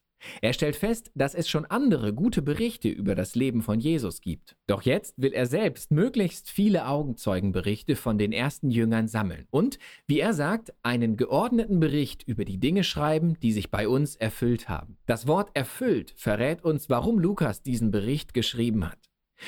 Er 0.41 0.53
stellt 0.53 0.75
fest, 0.75 1.11
dass 1.15 1.35
es 1.35 1.49
schon 1.49 1.65
andere 1.65 2.13
gute 2.13 2.41
Berichte 2.41 2.89
über 2.89 3.15
das 3.15 3.35
Leben 3.35 3.61
von 3.61 3.79
Jesus 3.79 4.21
gibt. 4.21 4.55
Doch 4.67 4.83
jetzt 4.83 5.21
will 5.21 5.33
er 5.33 5.45
selbst 5.45 5.91
möglichst 5.91 6.49
viele 6.49 6.87
Augenzeugenberichte 6.87 7.95
von 7.95 8.17
den 8.17 8.31
ersten 8.31 8.69
Jüngern 8.69 9.07
sammeln 9.07 9.47
und, 9.51 9.79
wie 10.07 10.19
er 10.19 10.33
sagt, 10.33 10.73
einen 10.83 11.17
geordneten 11.17 11.79
Bericht 11.79 12.23
über 12.23 12.45
die 12.45 12.59
Dinge 12.59 12.83
schreiben, 12.83 13.39
die 13.41 13.51
sich 13.51 13.71
bei 13.71 13.87
uns 13.87 14.15
erfüllt 14.15 14.69
haben. 14.69 14.97
Das 15.05 15.27
Wort 15.27 15.49
erfüllt 15.53 16.13
verrät 16.15 16.63
uns, 16.63 16.89
warum 16.89 17.19
Lukas 17.19 17.61
diesen 17.61 17.91
Bericht 17.91 18.33
geschrieben 18.33 18.85
hat. 18.85 18.99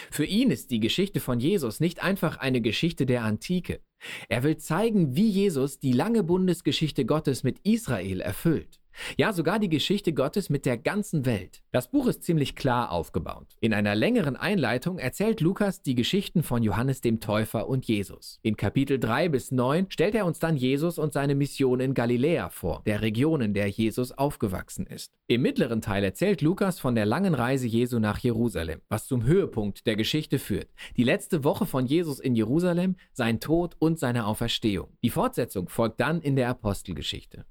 Für 0.09 0.25
ihn 0.25 0.49
ist 0.49 0.71
die 0.71 0.79
Geschichte 0.79 1.19
von 1.19 1.39
Jesus 1.39 1.79
nicht 1.79 2.01
einfach 2.03 2.37
eine 2.37 2.61
Geschichte 2.61 3.05
der 3.05 3.23
Antike. 3.23 3.81
Er 4.27 4.43
will 4.43 4.57
zeigen, 4.57 5.15
wie 5.15 5.29
Jesus 5.29 5.79
die 5.79 5.91
lange 5.93 6.23
Bundesgeschichte 6.23 7.05
Gottes 7.05 7.43
mit 7.43 7.59
Israel 7.59 8.19
erfüllt. 8.19 8.82
Ja, 9.17 9.33
sogar 9.33 9.59
die 9.59 9.69
Geschichte 9.69 10.13
Gottes 10.13 10.49
mit 10.49 10.65
der 10.65 10.77
ganzen 10.77 11.25
Welt. 11.25 11.61
Das 11.71 11.89
Buch 11.89 12.07
ist 12.07 12.23
ziemlich 12.23 12.55
klar 12.55 12.91
aufgebaut. 12.91 13.47
In 13.59 13.73
einer 13.73 13.95
längeren 13.95 14.35
Einleitung 14.35 14.99
erzählt 14.99 15.41
Lukas 15.41 15.81
die 15.81 15.95
Geschichten 15.95 16.43
von 16.43 16.63
Johannes 16.63 17.01
dem 17.01 17.19
Täufer 17.19 17.67
und 17.67 17.85
Jesus. 17.85 18.39
In 18.43 18.57
Kapitel 18.57 18.99
3 18.99 19.29
bis 19.29 19.51
9 19.51 19.87
stellt 19.89 20.15
er 20.15 20.25
uns 20.25 20.39
dann 20.39 20.57
Jesus 20.57 20.99
und 20.99 21.13
seine 21.13 21.35
Mission 21.35 21.79
in 21.79 21.93
Galiläa 21.93 22.49
vor, 22.49 22.81
der 22.85 23.01
Region, 23.01 23.41
in 23.41 23.53
der 23.53 23.67
Jesus 23.67 24.11
aufgewachsen 24.11 24.85
ist. 24.85 25.13
Im 25.27 25.41
mittleren 25.41 25.81
Teil 25.81 26.03
erzählt 26.03 26.41
Lukas 26.41 26.79
von 26.79 26.95
der 26.95 27.05
langen 27.05 27.33
Reise 27.33 27.67
Jesu 27.67 27.99
nach 27.99 28.19
Jerusalem, 28.19 28.81
was 28.89 29.07
zum 29.07 29.23
Höhepunkt 29.23 29.87
der 29.87 29.95
Geschichte 29.95 30.37
führt. 30.37 30.69
Die 30.97 31.03
letzte 31.03 31.43
Woche 31.43 31.65
von 31.65 31.85
Jesus 31.85 32.19
in 32.19 32.35
Jerusalem, 32.35 32.97
sein 33.13 33.39
Tod 33.39 33.75
und 33.79 33.99
seine 33.99 34.25
Auferstehung. 34.25 34.89
Die 35.03 35.09
Fortsetzung 35.09 35.69
folgt 35.69 35.99
dann 35.99 36.21
in 36.21 36.35
der 36.35 36.49
Apostelgeschichte. 36.49 37.45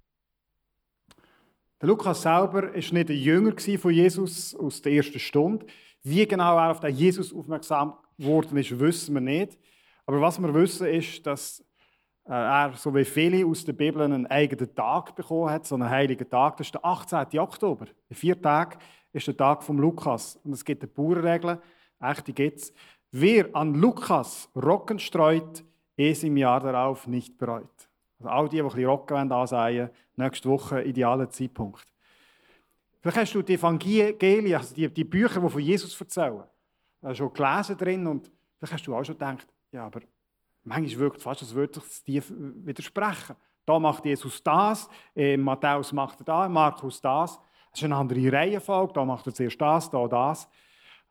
Der 1.83 1.89
Lukas 1.89 2.23
selber 2.23 2.63
war 2.63 2.71
nicht 2.73 2.95
ein 2.95 3.09
Jünger 3.09 3.55
von 3.77 3.93
Jesus 3.93 4.55
aus 4.55 4.81
der 4.81 4.93
ersten 4.93 5.19
Stunde. 5.19 5.67
Wie 6.05 6.25
genau 6.29 6.57
er 6.57 6.71
auf 6.71 6.79
den 6.79 6.95
Jesus 6.95 7.35
aufmerksam 7.35 7.95
geworden 8.17 8.57
ist, 8.57 8.79
wissen 8.79 9.15
wir 9.15 9.21
nicht. 9.21 9.59
Aber 10.07 10.21
was 10.21 10.41
wir 10.41 10.55
wissen, 10.55 10.87
ist, 10.87 11.27
dass 11.27 11.59
äh, 12.25 12.31
er, 12.31 12.75
so 12.77 12.95
wie 12.95 13.05
viele 13.05 13.45
aus 13.45 13.65
der 13.65 13.73
Bibel, 13.73 14.01
einen 14.01 14.29
eigenen 14.29 14.73
Tag 14.73 15.17
bekommen 15.17 15.51
hat, 15.51 15.67
so 15.67 15.75
einen 15.75 15.91
heiligen 15.91 16.31
Tag. 16.31 16.57
Das 16.57 16.69
ist 16.69 16.75
der 16.75 16.85
18. 16.85 17.41
Oktober. 17.41 17.87
In 18.09 18.15
vier 18.15 18.41
Tagen 18.41 18.79
ist 19.13 19.27
der 19.27 19.37
Tag 19.37 19.65
vom 19.65 19.81
Lukas. 19.81 20.39
Und 20.45 20.53
es 20.53 20.65
gibt 20.65 20.83
eine 20.85 20.89
Bauernregel, 20.93 21.61
echte 22.01 22.33
gibt 22.33 22.59
es. 22.61 22.73
Wer 23.11 23.57
an 23.57 23.75
Lukas 23.75 24.49
Rocken 24.55 25.01
streut, 25.01 25.65
es 25.97 26.23
im 26.23 26.37
Jahr 26.37 26.61
darauf 26.61 27.09
nicht 27.09 27.37
bereut. 27.37 27.89
Also 28.23 28.29
all 28.29 28.49
die, 28.49 28.57
die 28.57 28.63
ein 28.63 28.69
bisschen 28.69 28.85
Rocken 28.87 29.33
ansehen 29.33 29.91
nächste 30.17 30.49
Woche 30.49 30.83
idealer 30.83 31.29
Zeitpunkt. 31.29 31.87
Vielleicht 33.01 33.19
hast 33.19 33.35
du 33.35 33.43
die 33.43 33.55
Evangelien, 33.55 34.55
also 34.55 34.75
die, 34.75 34.89
die 34.89 35.05
Bücher, 35.05 35.41
die 35.41 35.49
von 35.49 35.61
Jesus 35.61 36.01
erzählen, 36.01 36.45
schon 37.13 37.33
gelesen 37.33 37.77
drin 37.77 38.07
und 38.07 38.31
vielleicht 38.59 38.75
hast 38.75 38.87
du 38.87 38.95
auch 38.95 39.05
schon 39.05 39.17
gedacht, 39.17 39.49
ja, 39.73 39.87
aber 39.87 40.01
manchmal 40.63 41.01
wirkt 41.01 41.17
es 41.17 41.23
fast, 41.25 41.43
als 41.43 41.55
würde 41.55 41.81
es 41.81 42.05
dir 42.05 42.23
widersprechen. 42.29 43.35
Da 43.67 43.79
macht 43.79 44.05
Jesus 44.05 44.41
das, 44.43 44.89
in 45.15 45.41
Matthäus 45.41 45.93
macht 45.93 46.21
er 46.27 46.47
in 46.47 46.53
Markus 46.53 47.01
das. 47.01 47.41
Es 47.73 47.81
ist 47.81 47.85
eine 47.85 47.97
andere 47.97 48.33
Reihenfolge, 48.33 48.93
da 48.93 49.05
macht 49.05 49.27
er 49.27 49.35
zuerst 49.35 49.61
das, 49.61 49.91
da 49.91 50.07
das. 50.07 50.49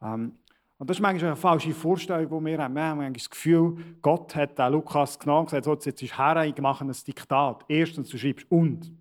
Ähm, 0.01 0.37
und 0.81 0.89
das 0.89 0.97
ist 0.97 1.01
manchmal 1.01 1.29
eine 1.29 1.35
falsche 1.35 1.75
Vorstellung, 1.75 2.39
die 2.39 2.45
wir 2.49 2.57
haben. 2.57 2.73
Wir 2.73 2.81
haben 2.81 2.97
manchmal 2.97 3.13
das 3.13 3.29
Gefühl, 3.29 3.77
Gott 4.01 4.35
hat 4.35 4.57
den 4.57 4.71
Lukas 4.71 5.19
genommen 5.19 5.41
und 5.41 5.45
gesagt, 5.45 5.65
so, 5.65 5.75
jetzt 5.75 6.01
ist 6.01 6.17
her, 6.17 6.43
ich 6.43 6.57
mache 6.57 6.83
ein 6.83 6.91
Diktat. 6.91 7.63
Erstens, 7.67 8.09
du 8.09 8.17
schreibst 8.17 8.49
und. 8.49 8.91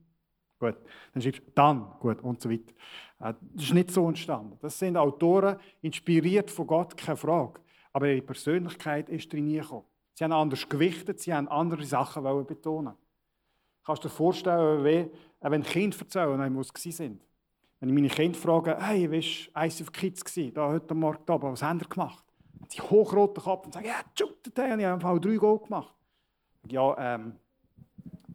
Gut. 0.59 0.77
Dann 1.15 1.23
schreibst 1.23 1.41
du 1.41 1.51
dann. 1.55 1.91
Gut. 1.99 2.21
Und 2.21 2.39
so 2.39 2.51
weiter. 2.51 2.75
Äh, 3.21 3.33
das 3.55 3.65
ist 3.65 3.73
nicht 3.73 3.91
so 3.93 4.07
entstanden. 4.07 4.59
Das 4.61 4.79
sind 4.79 4.99
Autoren, 4.99 5.57
inspiriert 5.81 6.51
von 6.51 6.67
Gott, 6.67 6.95
keine 6.99 7.17
Frage. 7.17 7.63
Aber 7.95 8.09
ihre 8.09 8.21
Persönlichkeit 8.21 9.09
ist 9.09 9.33
drin 9.33 9.51
gekommen. 9.51 9.87
Sie 10.13 10.25
haben 10.25 10.33
anders 10.33 10.69
gewichtet, 10.69 11.21
sie 11.21 11.33
haben 11.33 11.49
andere 11.49 11.87
Sachen 11.87 12.23
betonen. 12.45 12.93
Kannst 13.87 14.05
du 14.05 14.09
dir 14.09 14.15
vorstellen, 14.15 14.85
wie, 14.85 15.11
wenn 15.41 15.63
Kinder 15.63 15.97
erzählen, 15.99 16.55
wo 16.55 16.63
sie 16.63 16.93
sind? 16.93 17.23
Wenn 17.81 17.89
ich 17.89 17.95
meine 17.95 18.09
Kinder 18.09 18.39
frage, 18.39 18.77
hey, 18.79 19.11
wie 19.11 19.49
war 19.55 19.65
ICF 19.65 19.91
Kids 19.91 20.23
gewesen, 20.23 20.53
da 20.53 20.69
heute 20.69 20.95
Morgen 20.95 21.31
oben, 21.31 21.53
was 21.53 21.63
haben 21.63 21.81
ihr 21.81 21.89
gemacht? 21.89 22.23
Sie 22.69 22.81
hochroten 22.81 23.43
Kopf 23.43 23.65
und 23.65 23.73
sagen, 23.73 23.87
ja, 23.87 23.95
shootet 24.17 24.57
ich 24.57 24.85
habe 24.87 25.21
drei 25.21 25.37
Goal 25.37 25.59
gemacht. 25.61 25.95
Ja, 26.69 27.15
ähm, 27.15 27.37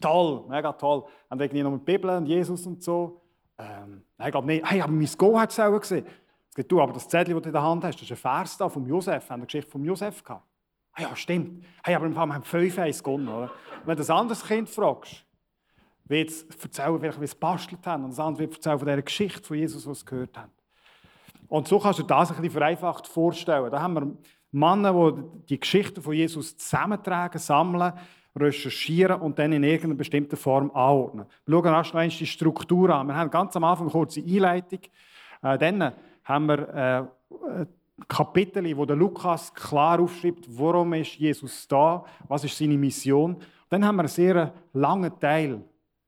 toll, 0.01 0.45
mega 0.49 0.73
toll. 0.73 1.03
Und 1.29 1.39
irgendwie 1.39 1.61
noch 1.61 1.71
mit 1.71 1.85
Bibel 1.85 2.09
und 2.09 2.25
Jesus 2.25 2.65
und 2.65 2.81
so. 2.81 3.21
Ähm, 3.59 4.01
nein, 4.17 4.27
ich 4.27 4.31
glaube 4.31 4.47
nicht. 4.47 4.69
Hey, 4.69 4.81
aber 4.81 4.91
mein 4.91 5.09
Go 5.15 5.39
hat 5.39 5.51
es 5.51 5.59
auch 5.59 5.79
gesehen. 5.79 6.07
Jetzt 6.57 6.71
du, 6.71 6.81
aber 6.81 6.93
das 6.93 7.07
Zettel, 7.07 7.35
das 7.35 7.43
du 7.43 7.49
in 7.49 7.53
der 7.53 7.61
Hand 7.61 7.83
hast, 7.83 7.95
das 7.95 8.01
ist 8.03 8.11
ein 8.11 8.17
Vers 8.17 8.57
da 8.57 8.67
vom 8.67 8.87
Josef. 8.87 9.29
Haben 9.29 9.41
eine 9.41 9.45
Geschichte 9.45 9.69
vom 9.69 9.85
Josef 9.85 10.23
gehabt? 10.23 10.45
Ah 10.93 11.03
ja, 11.03 11.15
stimmt. 11.15 11.63
Hey, 11.83 11.93
aber 11.93 12.05
im 12.05 12.13
Fall, 12.13 12.25
wir 12.25 12.33
haben 12.33 12.43
fünf 12.43 12.79
eins 12.79 13.03
gewonnen, 13.03 13.27
oder? 13.27 13.51
Wenn 13.85 13.97
du 13.97 14.03
ein 14.03 14.09
anderes 14.09 14.43
Kind 14.43 14.69
fragst, 14.69 15.24
wird 16.05 16.29
es 16.29 16.45
erzählen, 16.61 17.01
wie 17.01 17.27
sie 17.27 17.33
gebastelt 17.33 17.85
haben. 17.85 18.05
Und 18.05 18.11
das 18.11 18.19
andere 18.19 18.43
wird 18.43 18.55
erzählen 18.55 18.79
von 18.79 18.87
dieser 18.87 19.01
Geschichte 19.01 19.43
von 19.43 19.57
Jesus, 19.57 19.87
was 19.87 19.99
sie 19.99 20.05
gehört 20.05 20.37
haben. 20.37 20.51
Und 21.47 21.67
so 21.67 21.79
kannst 21.79 21.99
du 21.99 22.03
das 22.03 22.31
ein 22.31 22.37
bisschen 22.37 22.51
vereinfacht 22.51 23.07
vorstellen. 23.07 23.69
Da 23.71 23.81
haben 23.81 23.93
wir 23.93 24.17
Männer, 24.51 25.11
die 25.11 25.45
die 25.49 25.59
Geschichten 25.59 26.01
von 26.01 26.13
Jesus 26.13 26.57
zusammentragen, 26.57 27.39
sammeln, 27.39 27.93
recherchieren 28.35 29.21
und 29.21 29.39
dann 29.39 29.53
in 29.53 29.63
irgendeiner 29.63 29.95
bestimmten 29.95 30.35
Form 30.35 30.71
anordnen. 30.71 31.25
Wir 31.45 31.57
schauen 31.57 31.73
erst 31.73 31.93
noch 31.93 32.01
die 32.01 32.25
Struktur 32.25 32.89
an. 32.89 33.07
Wir 33.07 33.15
haben 33.15 33.29
ganz 33.29 33.55
am 33.55 33.63
Anfang 33.63 33.87
eine 33.87 33.91
kurze 33.91 34.21
Einleitung. 34.21 34.79
Äh, 35.41 35.57
dann 35.57 35.93
haben 36.23 36.45
wir 36.47 37.09
äh, 37.29 37.65
Kapitel, 38.07 38.75
wo 38.75 38.85
der 38.85 38.97
Lukas 38.97 39.53
klar 39.53 39.99
aufschreibt, 40.01 40.45
warum 40.49 40.93
ist 40.93 41.15
Jesus 41.15 41.67
da, 41.67 42.03
was 42.27 42.43
ist 42.43 42.57
seine 42.57 42.77
Mission. 42.77 43.37
Dann 43.69 43.85
haben 43.85 43.95
wir 43.95 44.01
einen 44.01 44.09
sehr 44.09 44.53
langen 44.73 45.17
Teil, 45.19 45.63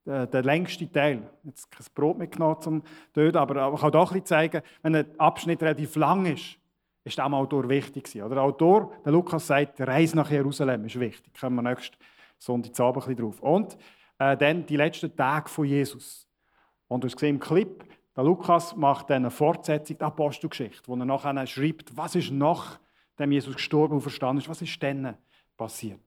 äh, 0.08 0.26
der 0.26 0.42
längste 0.42 0.90
Teil. 0.90 1.30
Jetzt 1.44 1.70
kein 1.70 1.86
Brot 1.94 2.18
mitgenommen 2.18 2.60
zum 2.60 2.82
Töten, 3.12 3.36
aber 3.36 3.72
ich 3.74 3.80
kann 3.80 3.92
doch 3.92 4.12
ein 4.12 4.24
zeigen, 4.24 4.62
wenn 4.82 4.96
ein 4.96 5.20
Abschnitt 5.20 5.62
relativ 5.62 5.96
lang 5.96 6.26
ist, 6.26 6.58
ist 7.04 7.18
dem 7.18 7.34
Autor 7.34 7.68
wichtig 7.68 8.04
gewesen. 8.04 8.28
Der 8.28 8.42
Autor, 8.42 8.92
der 9.04 9.12
Lukas 9.12 9.46
sagt, 9.46 9.78
die 9.78 9.82
Reise 9.82 10.16
nach 10.16 10.30
Jerusalem 10.30 10.84
ist 10.86 10.98
wichtig. 10.98 11.32
Da 11.34 11.40
kommen 11.40 11.56
wir 11.56 11.70
nächsten 11.70 11.96
Sonntagabend 12.38 13.04
ein 13.04 13.14
bisschen 13.16 13.24
drauf. 13.24 13.40
Und 13.40 13.76
äh, 14.18 14.36
dann 14.36 14.64
die 14.66 14.76
letzten 14.76 15.14
Tage 15.14 15.48
von 15.48 15.66
Jesus. 15.66 16.26
Und 16.86 17.04
du 17.04 17.08
hast 17.08 17.16
gesehen 17.16 17.36
im 17.36 17.40
Clip, 17.40 17.84
der 18.16 18.24
Lukas 18.24 18.74
macht 18.74 19.10
dann 19.10 19.22
eine 19.22 19.30
Fortsetzung 19.30 19.98
der 19.98 20.08
Apostelgeschichte, 20.08 20.88
wo 20.88 20.96
er 20.96 21.04
nachher 21.04 21.46
schreibt, 21.46 21.96
was 21.96 22.14
ist 22.14 22.30
nach 22.30 22.80
dem 23.18 23.30
Jesus 23.30 23.54
gestorben 23.54 23.94
und 23.94 24.00
verstanden 24.00 24.40
ist, 24.40 24.48
was 24.48 24.62
ist 24.62 24.82
dann 24.82 25.16
passiert. 25.56 26.00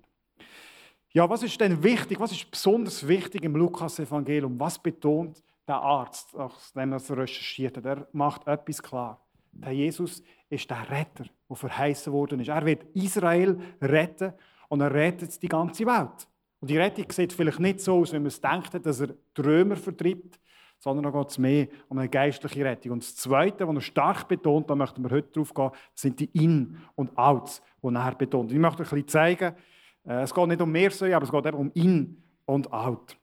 Ja, 1.13 1.29
was 1.29 1.43
ist 1.43 1.59
denn 1.59 1.83
wichtig? 1.83 2.21
Was 2.21 2.31
ist 2.31 2.49
besonders 2.49 3.05
wichtig 3.05 3.43
im 3.43 3.57
Lukas-Evangelium? 3.57 4.57
Was 4.57 4.79
betont 4.79 5.43
der 5.67 5.75
Arzt, 5.75 6.33
nachdem 6.33 6.93
er 6.93 7.17
recherchiert 7.17 7.75
hat? 7.77 7.85
Er 7.85 8.07
macht 8.13 8.47
etwas 8.47 8.81
klar. 8.81 9.21
Der 9.51 9.73
Jesus 9.73 10.23
ist 10.49 10.69
der 10.69 10.89
Retter, 10.89 11.25
der 11.49 11.55
verheißen 11.57 12.13
worden 12.13 12.39
ist. 12.39 12.47
Er 12.47 12.65
wird 12.65 12.85
Israel 12.93 13.59
retten 13.81 14.31
und 14.69 14.79
er 14.79 14.93
rettet 14.93 15.41
die 15.43 15.49
ganze 15.49 15.85
Welt. 15.85 16.27
Und 16.61 16.69
die 16.69 16.77
Rettung 16.77 17.11
sieht 17.11 17.33
vielleicht 17.33 17.59
nicht 17.59 17.81
so 17.81 17.97
aus, 17.97 18.13
wie 18.13 18.19
man 18.19 18.27
es 18.27 18.39
denkt, 18.39 18.85
dass 18.85 19.01
er 19.01 19.07
die 19.07 19.75
vertreibt, 19.75 20.39
sondern 20.79 21.11
da 21.11 21.19
geht 21.19 21.29
es 21.29 21.37
mehr 21.37 21.67
um 21.89 21.97
eine 21.97 22.07
geistliche 22.07 22.63
Rettung. 22.63 22.93
Und 22.93 23.03
das 23.03 23.17
Zweite, 23.17 23.67
was 23.67 23.75
er 23.75 23.81
stark 23.81 24.29
betont, 24.29 24.69
da 24.69 24.75
möchten 24.75 25.03
wir 25.03 25.11
heute 25.11 25.29
drauf 25.31 25.53
gehen, 25.53 25.71
sind 25.93 26.19
die 26.21 26.29
In- 26.41 26.77
und 26.95 27.17
Outs, 27.17 27.61
die 27.83 27.93
er 27.93 28.15
betont. 28.15 28.53
Ich 28.53 28.57
möchte 28.57 28.83
euch 28.83 28.93
ein 28.93 29.03
bisschen 29.03 29.07
zeigen, 29.09 29.55
es 30.03 30.33
geht 30.33 30.47
nicht 30.47 30.61
um 30.61 30.71
Mehrsäule, 30.71 31.15
aber 31.15 31.25
es 31.25 31.31
geht 31.31 31.45
eben 31.45 31.57
um 31.57 31.71
In 31.73 32.23
und 32.45 32.71
Out. 32.71 33.17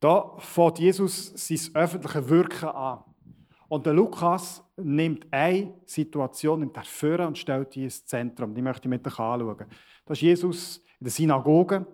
Da 0.00 0.34
fängt 0.38 0.78
Jesus 0.78 1.32
sein 1.34 1.74
öffentliches 1.74 2.28
Wirken 2.28 2.68
an. 2.68 3.04
Und 3.68 3.86
der 3.86 3.94
Lukas 3.94 4.62
nimmt 4.76 5.26
eine 5.32 5.74
Situation 5.84 6.60
nimmt 6.60 6.76
er 6.76 7.26
und 7.26 7.36
stellt 7.36 7.74
die 7.74 7.84
ins 7.84 8.04
Zentrum. 8.04 8.54
Die 8.54 8.62
möchte 8.62 8.86
ich 8.86 8.90
mit 8.90 9.06
euch 9.06 9.18
anschauen. 9.18 9.66
Das 10.04 10.18
ist 10.18 10.22
Jesus 10.22 10.76
in 11.00 11.04
der 11.04 11.10
Synagoge. 11.10 11.86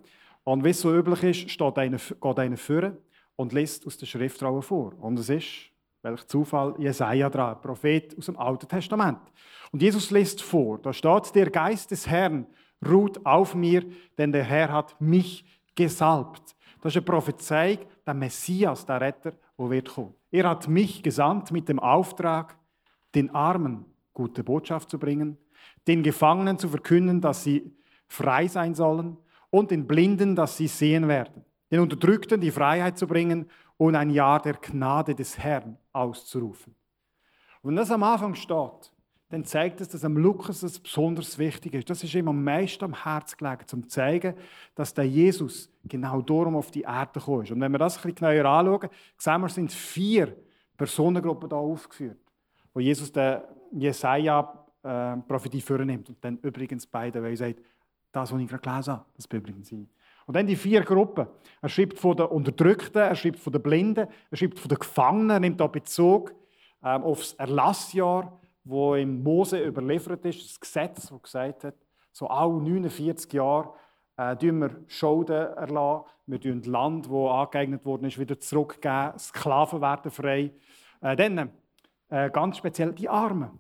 Und 0.44 0.64
wie 0.64 0.70
es 0.70 0.80
so 0.80 0.94
üblich 0.94 1.22
ist, 1.22 1.50
steht 1.50 1.78
einer, 1.78 1.98
geht 1.98 2.38
einer 2.38 2.56
vor 2.56 2.92
und 3.36 3.52
liest 3.52 3.86
aus 3.86 3.96
der 3.96 4.06
Schriftrolle 4.06 4.60
vor. 4.60 4.92
Und 5.00 5.18
es 5.18 5.28
ist, 5.28 5.70
welch 6.02 6.26
Zufall, 6.26 6.74
Jesaja 6.78 7.30
dran, 7.30 7.60
Prophet 7.62 8.18
aus 8.18 8.26
dem 8.26 8.36
Alten 8.36 8.68
Testament. 8.68 9.20
Und 9.70 9.80
Jesus 9.80 10.10
liest 10.10 10.42
vor. 10.42 10.78
Da 10.78 10.92
steht, 10.92 11.34
der 11.34 11.48
Geist 11.48 11.92
des 11.92 12.06
Herrn 12.06 12.46
ruht 12.86 13.24
auf 13.24 13.54
mir, 13.54 13.84
denn 14.18 14.32
der 14.32 14.44
Herr 14.44 14.72
hat 14.72 15.00
mich 15.00 15.44
gesalbt. 15.74 16.56
Das 16.80 16.92
ist 16.92 16.96
eine 16.96 17.06
Prophezeiung, 17.06 17.78
der 18.06 18.14
Messias, 18.14 18.84
der 18.84 19.00
Retter, 19.00 19.32
der 19.58 19.70
wird 19.70 19.88
kommen. 19.88 20.14
Er 20.30 20.48
hat 20.48 20.68
mich 20.68 21.02
gesandt 21.02 21.52
mit 21.52 21.68
dem 21.68 21.78
Auftrag, 21.78 22.56
den 23.14 23.30
Armen 23.34 23.84
gute 24.12 24.42
Botschaft 24.42 24.90
zu 24.90 24.98
bringen, 24.98 25.38
den 25.86 26.02
Gefangenen 26.02 26.58
zu 26.58 26.68
verkünden, 26.68 27.20
dass 27.20 27.44
sie 27.44 27.72
frei 28.08 28.46
sein 28.48 28.74
sollen 28.74 29.16
und 29.50 29.70
den 29.70 29.86
Blinden, 29.86 30.34
dass 30.34 30.56
sie 30.56 30.66
sehen 30.66 31.08
werden, 31.08 31.44
den 31.70 31.80
Unterdrückten 31.80 32.40
die 32.40 32.50
Freiheit 32.50 32.98
zu 32.98 33.06
bringen 33.06 33.48
und 33.76 33.94
ein 33.94 34.10
Jahr 34.10 34.40
der 34.40 34.54
Gnade 34.54 35.14
des 35.14 35.38
Herrn 35.38 35.78
auszurufen. 35.92 36.74
Und 37.62 37.70
wenn 37.70 37.76
das 37.76 37.90
am 37.90 38.02
Anfang 38.02 38.34
steht, 38.34 38.91
dann 39.32 39.46
zeigt 39.46 39.80
es, 39.80 39.88
dass 39.88 40.04
am 40.04 40.18
Lukas 40.18 40.60
das 40.60 40.78
besonders 40.78 41.38
wichtig 41.38 41.72
ist. 41.72 41.88
Das 41.88 42.04
ist 42.04 42.14
ihm 42.14 42.28
am 42.28 42.44
meisten 42.44 42.84
am 42.84 43.02
Herz 43.02 43.34
gelegen, 43.34 43.64
um 43.72 43.82
zu 43.84 43.88
zeigen, 43.88 44.34
dass 44.74 44.92
der 44.92 45.08
Jesus 45.08 45.72
genau 45.84 46.20
darum 46.20 46.54
auf 46.54 46.70
die 46.70 46.82
Erde 46.82 47.12
gekommen 47.14 47.44
ist. 47.44 47.50
Und 47.50 47.58
wenn 47.62 47.72
wir 47.72 47.78
das 47.78 47.96
ein 47.96 48.12
bisschen 48.12 48.28
genauer 48.30 48.44
anschauen, 48.44 48.90
sehen 49.16 49.40
wir, 49.40 49.48
sind 49.48 49.72
vier 49.72 50.36
Personengruppen 50.76 51.48
da 51.48 51.56
aufgeführt, 51.56 52.18
wo 52.74 52.80
Jesus 52.80 53.10
den 53.10 53.40
Jesaja 53.72 54.66
äh, 54.82 55.60
vornimmt 55.62 56.10
und 56.10 56.22
dann 56.22 56.36
übrigens 56.42 56.86
beide, 56.86 57.22
weil 57.22 57.30
er 57.30 57.36
sagt, 57.38 57.60
das, 58.12 58.30
was 58.30 58.38
ich 58.38 58.48
gerade 58.48 58.60
gelesen 58.60 58.92
habe, 58.92 59.06
das 59.16 59.26
bin 59.26 59.40
übrigens 59.40 59.72
ich. 59.72 59.78
Und 59.78 59.88
Und 60.26 60.36
dann 60.36 60.46
die 60.46 60.56
vier 60.56 60.82
Gruppen. 60.82 61.26
Er 61.62 61.70
schreibt 61.70 61.98
von 61.98 62.18
den 62.18 62.26
Unterdrückten, 62.26 63.00
er 63.00 63.14
schreibt 63.14 63.38
von 63.38 63.50
den 63.50 63.62
Blinden, 63.62 64.08
er 64.30 64.36
schreibt 64.36 64.58
von 64.58 64.68
den 64.68 64.78
Gefangenen, 64.78 65.30
er 65.30 65.40
nimmt 65.40 65.58
da 65.58 65.68
Bezug 65.68 66.34
ähm, 66.84 67.02
auf 67.02 67.20
das 67.20 67.32
Erlassjahr, 67.32 68.38
wo 68.64 68.94
im 68.94 69.22
Mose 69.22 69.64
überliefert 69.64 70.24
ist, 70.24 70.44
das 70.44 70.60
Gesetz, 70.60 71.08
das 71.08 71.22
gesagt 71.22 71.64
hat, 71.64 71.74
so 72.12 72.28
alle 72.28 72.52
49 72.52 73.32
Jahre 73.32 73.72
äh, 74.16 74.36
wir 74.40 74.84
Schulden 74.86 75.34
erlassen, 75.56 76.04
wir 76.26 76.38
das 76.38 76.66
Land, 76.66 77.06
das 77.06 77.12
angeeignet 77.12 77.84
worden 77.84 78.06
ist, 78.06 78.18
wieder 78.18 78.38
zurückgeben, 78.38 79.18
Sklaven 79.18 79.80
werden 79.80 80.10
frei. 80.10 80.52
Äh, 81.00 81.16
dann 81.16 81.50
äh, 82.08 82.30
ganz 82.30 82.58
speziell 82.58 82.92
die 82.92 83.08
Armen. 83.08 83.58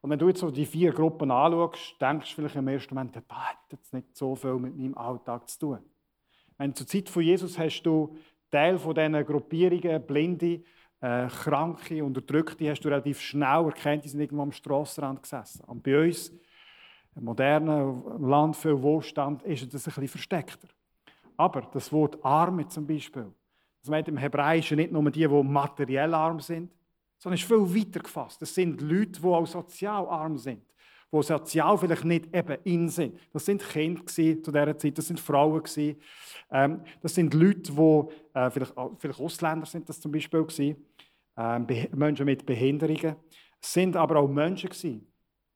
Und 0.00 0.10
wenn 0.10 0.18
du 0.18 0.28
jetzt 0.28 0.40
so 0.40 0.50
die 0.50 0.66
vier 0.66 0.92
Gruppen 0.92 1.30
anschaust, 1.30 2.00
denkst 2.00 2.30
du 2.30 2.36
vielleicht 2.36 2.56
im 2.56 2.68
ersten 2.68 2.94
Moment, 2.94 3.16
das 3.16 3.24
hat 3.28 3.58
jetzt 3.70 3.92
nicht 3.92 4.16
so 4.16 4.36
viel 4.36 4.54
mit 4.54 4.76
meinem 4.76 4.96
Alltag 4.96 5.48
zu 5.50 5.58
tun. 5.58 5.78
Wenn 6.58 6.74
zur 6.74 6.86
Zeit 6.86 7.08
von 7.08 7.22
Jesus 7.22 7.58
hast 7.58 7.82
du 7.82 8.16
Teil 8.50 8.78
von 8.78 8.94
diesen 8.94 9.26
Gruppierungen, 9.26 10.06
Blinde, 10.06 10.62
äh, 11.00 11.28
Kranke, 11.28 12.04
Unterdrückte, 12.04 12.70
hast 12.70 12.80
du 12.80 12.88
relativ 12.88 13.20
schnell 13.20 13.64
erkannt, 13.64 14.04
die 14.04 14.08
sind 14.08 14.20
irgendwo 14.20 14.42
am 14.42 14.52
Strassenrand 14.52 15.22
gesessen. 15.22 15.62
Und 15.64 15.82
bei 15.82 16.06
uns, 16.06 16.32
im 17.14 17.24
modernen 17.24 18.28
Land, 18.28 18.56
viel 18.56 18.80
Wohlstand, 18.80 19.42
ist 19.42 19.72
das 19.72 19.86
ein 19.86 19.92
bisschen 19.92 20.08
versteckter. 20.08 20.68
Aber 21.36 21.62
das 21.72 21.92
Wort 21.92 22.22
Arme 22.24 22.66
zum 22.66 22.86
Beispiel, 22.86 23.32
das 23.80 23.90
meint 23.90 24.08
im 24.08 24.16
Hebräischen 24.16 24.76
nicht 24.76 24.92
nur 24.92 25.10
die, 25.10 25.26
die 25.26 25.42
materiell 25.42 26.12
arm 26.14 26.40
sind, 26.40 26.72
sondern 27.18 27.38
ist 27.38 27.46
viel 27.46 27.58
weiter 27.58 28.00
gefasst. 28.00 28.40
Das 28.42 28.54
sind 28.54 28.80
Leute, 28.80 29.20
die 29.20 29.26
auch 29.26 29.46
sozial 29.46 30.06
arm 30.06 30.36
sind, 30.36 30.62
die 31.12 31.22
sozial 31.22 31.78
vielleicht 31.78 32.04
nicht 32.04 32.34
eben 32.34 32.58
in 32.64 32.88
sind. 32.88 33.18
Das 33.32 33.46
sind 33.46 33.62
Kinder 33.66 34.04
zu 34.06 34.22
dieser 34.34 34.78
Zeit, 34.78 34.98
das 34.98 35.06
sind 35.06 35.20
Frauen 35.20 35.62
ähm, 36.50 36.82
das 37.00 37.14
sind 37.14 37.34
Leute, 37.34 37.72
die 37.72 38.38
äh, 38.38 38.50
vielleicht, 38.50 38.74
vielleicht, 38.98 39.20
Ausländer 39.20 39.66
sind, 39.66 39.88
das 39.88 40.00
zum 40.00 40.12
Beispiel 40.12 40.44
gewesen, 40.44 40.76
ähm, 41.36 41.66
Menschen 41.92 42.26
mit 42.26 42.46
Behinderungen. 42.46 43.16
Es 43.60 43.72
sind 43.72 43.96
aber 43.96 44.16
auch 44.16 44.28
Menschen 44.28 44.70
gewesen, 44.70 45.06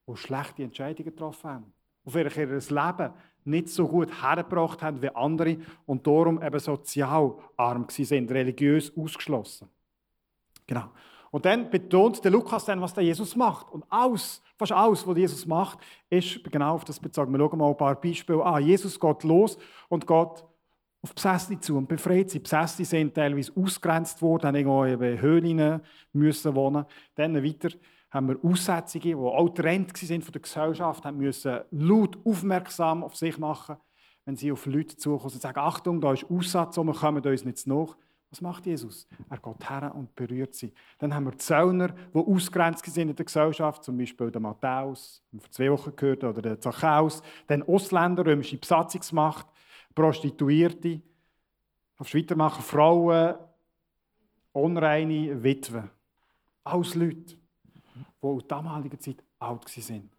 die 0.08 0.16
schlechte 0.16 0.62
Entscheidungen 0.62 1.10
getroffen 1.10 1.50
haben, 1.50 1.72
die 2.04 2.10
vielleicht 2.10 2.36
ihr 2.36 2.46
Leben 2.46 3.12
nicht 3.44 3.68
so 3.68 3.88
gut 3.88 4.22
hergebracht 4.22 4.82
haben 4.82 5.00
wie 5.00 5.08
andere 5.10 5.58
und 5.86 6.06
darum 6.06 6.42
eben 6.42 6.58
sozial 6.58 7.34
arm 7.56 7.86
sind, 7.88 8.30
religiös 8.30 8.96
ausgeschlossen. 8.96 9.68
Genau. 10.66 10.90
Und 11.30 11.44
dann 11.44 11.70
betont 11.70 12.24
der 12.24 12.30
Lukas 12.32 12.64
dann, 12.64 12.80
was 12.80 12.94
der 12.94 13.04
Jesus 13.04 13.36
macht. 13.36 13.70
Und 13.70 13.84
alles, 13.88 14.42
fast 14.56 14.72
alles, 14.72 15.06
was 15.06 15.16
Jesus 15.16 15.46
macht, 15.46 15.78
ist 16.08 16.42
genau 16.50 16.74
auf 16.74 16.84
das 16.84 16.98
bezogen. 16.98 17.32
Wir 17.32 17.38
schauen 17.38 17.58
mal 17.58 17.68
ein 17.68 17.76
paar 17.76 18.00
Beispiele 18.00 18.44
an. 18.44 18.64
Jesus 18.64 18.98
geht 18.98 19.22
los 19.22 19.56
und 19.88 20.06
geht 20.06 20.44
auf 21.02 21.14
Besessene 21.14 21.60
zu 21.60 21.76
und 21.76 21.88
befreit 21.88 22.30
sie. 22.30 22.40
Besessene 22.40 22.84
sind 22.84 23.14
teilweise 23.14 23.52
ausgrenzt 23.56 24.20
worden, 24.20 24.48
haben 24.48 24.54
irgendwo 24.56 24.84
in 24.84 25.20
Höhlen 25.20 25.80
müssen 26.12 26.54
wohnen. 26.54 26.84
Dann 27.14 27.42
weiter 27.42 27.70
haben 28.10 28.28
wir 28.28 28.44
Aussätzige, 28.44 29.10
die 29.10 29.14
auch 29.14 29.48
Trend 29.50 29.96
sind 29.96 30.24
von 30.24 30.32
der 30.32 30.42
Gesellschaft, 30.42 31.04
haben 31.04 31.18
müssen 31.18 31.60
laut 31.70 32.18
aufmerksam 32.24 33.04
auf 33.04 33.16
sich 33.16 33.38
machen, 33.38 33.76
wenn 34.24 34.36
sie 34.36 34.50
auf 34.50 34.66
Leute 34.66 34.96
zukommen 34.96 35.32
und 35.32 35.40
sagen, 35.40 35.60
Achtung, 35.60 36.00
da 36.00 36.12
ist 36.12 36.26
Aussatz, 36.28 36.76
wir 36.76 36.92
kommen 36.92 37.24
uns 37.24 37.44
nicht 37.44 37.66
nach. 37.66 37.96
Was 38.30 38.40
macht 38.40 38.64
Jesus? 38.66 39.08
Er 39.28 39.38
geht 39.38 39.68
her 39.68 39.92
und 39.94 40.14
berührt 40.14 40.54
sie. 40.54 40.72
Dann 40.98 41.12
haben 41.12 41.24
wir 41.24 41.36
Zöllner, 41.36 41.88
die 41.88 42.18
ausgrenzt 42.18 42.84
sind 42.86 43.08
in 43.10 43.16
der 43.16 43.24
Gesellschaft, 43.24 43.82
zum 43.82 43.98
Beispiel 43.98 44.30
der 44.30 44.40
Matthäus, 44.40 45.20
den 45.32 45.38
wir 45.38 45.42
vor 45.42 45.50
zwei 45.50 45.70
Wochen 45.72 45.96
gehört 45.96 46.22
oder 46.22 46.40
der 46.40 46.60
Zachäus. 46.60 47.22
Dann 47.48 47.64
Ausländer, 47.64 48.24
römische 48.24 48.56
Besatzungsmacht, 48.56 49.46
Prostituierte, 49.96 51.02
kannst 51.96 52.14
weitermachen, 52.14 52.62
Frauen, 52.62 53.34
unreine 54.52 55.42
Witwen. 55.42 55.90
Alles 56.62 56.94
Leute, 56.94 57.36
die 58.22 58.26
in 58.26 58.42
damaliger 58.46 58.98
Zeit 59.00 59.24
alt 59.40 59.64
waren. 59.90 60.10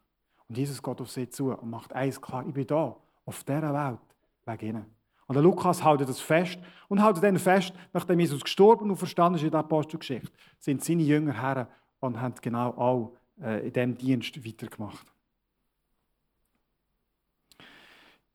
Und 0.50 0.58
Jesus 0.58 0.84
geht 0.84 1.00
auf 1.00 1.10
sie 1.10 1.30
zu 1.30 1.52
und 1.54 1.70
macht 1.70 1.94
eins 1.94 2.22
klar, 2.22 2.46
ich 2.46 2.54
bin 2.54 2.68
da, 2.68 2.98
auf 3.26 3.44
dieser 3.46 3.74
Welt, 3.74 4.00
wegen 4.46 4.76
ihnen. 4.76 5.01
Und 5.32 5.36
der 5.36 5.44
Lukas 5.44 5.82
hält 5.82 6.02
das 6.02 6.20
fest 6.20 6.60
und 6.90 7.02
hält 7.02 7.24
dann 7.24 7.40
fest, 7.40 7.72
nachdem 7.94 8.20
Jesus 8.20 8.42
gestorben 8.42 8.90
und 8.90 8.98
verstanden 8.98 9.38
ist 9.38 9.46
in 9.46 9.52
der 9.52 9.62
Apostelgeschichte, 9.62 10.30
sind 10.60 10.84
seine 10.84 11.04
Jünger 11.04 11.32
her 11.32 11.70
und 12.02 12.20
haben 12.20 12.34
genau 12.42 12.72
auch 12.72 13.14
äh, 13.42 13.66
in 13.66 13.72
diesem 13.72 13.98
Dienst 13.98 14.46
weitergemacht. 14.46 15.08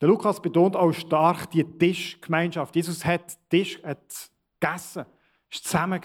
Der 0.01 0.07
Lukas 0.07 0.41
betont 0.41 0.75
auch 0.75 0.91
stark 0.91 1.51
die 1.51 1.63
Tischgemeinschaft. 1.63 2.75
Jesus 2.75 3.05
hat 3.05 3.37
Tisch 3.47 3.79
hat 3.83 4.31
gegessen, 4.59 5.05
war 5.05 5.51
zusammen 5.51 6.01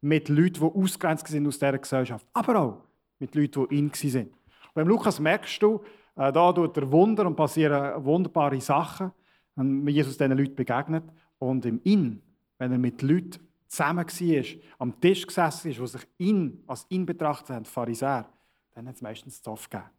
mit 0.00 0.28
Leuten, 0.28 0.54
die 0.54 0.82
ausgrenzt 0.82 1.28
sind 1.28 1.46
aus 1.46 1.60
dieser 1.60 1.78
Gesellschaft, 1.78 2.26
aber 2.32 2.60
auch 2.60 2.82
mit 3.20 3.36
Leuten, 3.36 3.68
die 3.68 3.78
in 3.78 3.92
waren. 3.92 4.26
Und 4.26 4.74
beim 4.74 4.88
Lukas 4.88 5.20
merkst 5.20 5.62
du, 5.62 5.80
äh, 6.16 6.32
da 6.32 6.52
tut 6.52 6.76
er 6.76 6.90
Wunder 6.90 7.24
und 7.24 7.36
passieren 7.36 8.04
wunderbare 8.04 8.60
Sachen 8.60 9.12
wenn 9.56 9.86
Jesus 9.88 10.16
diesen 10.16 10.36
Leuten 10.36 10.54
begegnet. 10.54 11.04
Und 11.38 11.66
im 11.66 11.80
Inn, 11.84 12.22
wenn 12.58 12.72
er 12.72 12.78
mit 12.78 13.02
Leuten 13.02 13.38
zusammen 13.66 14.06
war, 14.06 14.44
am 14.78 15.00
Tisch 15.00 15.26
gesessen 15.26 15.70
ist, 15.70 15.80
die 15.80 15.86
sich 15.86 16.06
ihn 16.18 16.62
als 16.66 16.86
ihn 16.88 17.06
betrachtet 17.06 17.50
haben, 17.50 17.64
Pharisäer, 17.64 18.28
dann 18.74 18.88
hat 18.88 18.96
es 18.96 19.02
meistens 19.02 19.42
Zoff 19.42 19.68
gegeben. 19.68 19.90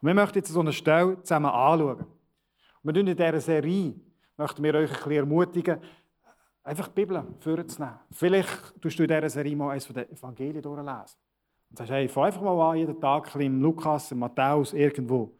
Und 0.00 0.06
wir 0.08 0.14
möchten 0.14 0.38
jetzt 0.38 0.50
so 0.50 0.60
eine 0.60 0.72
Stelle 0.72 1.22
zusammen 1.22 1.46
anschauen. 1.46 2.06
Und 2.82 2.94
wir 2.94 2.96
in 2.96 3.06
dieser 3.06 3.40
Serie 3.40 3.94
möchten 4.36 4.62
wir 4.62 4.74
euch 4.74 4.90
ein 4.90 4.96
bisschen 4.96 5.12
ermutigen, 5.12 5.78
einfach 6.64 6.88
die 6.88 6.94
Bibel 6.94 7.24
vorzunehmen. 7.40 7.98
Vielleicht 8.10 8.80
tust 8.80 8.98
du 8.98 9.04
in 9.04 9.08
dieser 9.08 9.30
Serie 9.30 9.56
mal 9.56 9.70
eines 9.70 9.86
der 9.88 10.10
Evangelien 10.10 10.62
durchlesen. 10.62 11.18
Und 11.70 11.78
sagst, 11.78 11.92
hey, 11.92 12.08
fang 12.08 12.24
einfach 12.24 12.42
mal 12.42 12.70
an, 12.70 12.78
jeden 12.78 13.00
Tag 13.00 13.26
ein 13.26 13.32
bisschen 13.32 13.40
im 13.40 13.62
Lukas, 13.62 14.12
im 14.12 14.18
Matthäus, 14.18 14.72
irgendwo. 14.72 15.36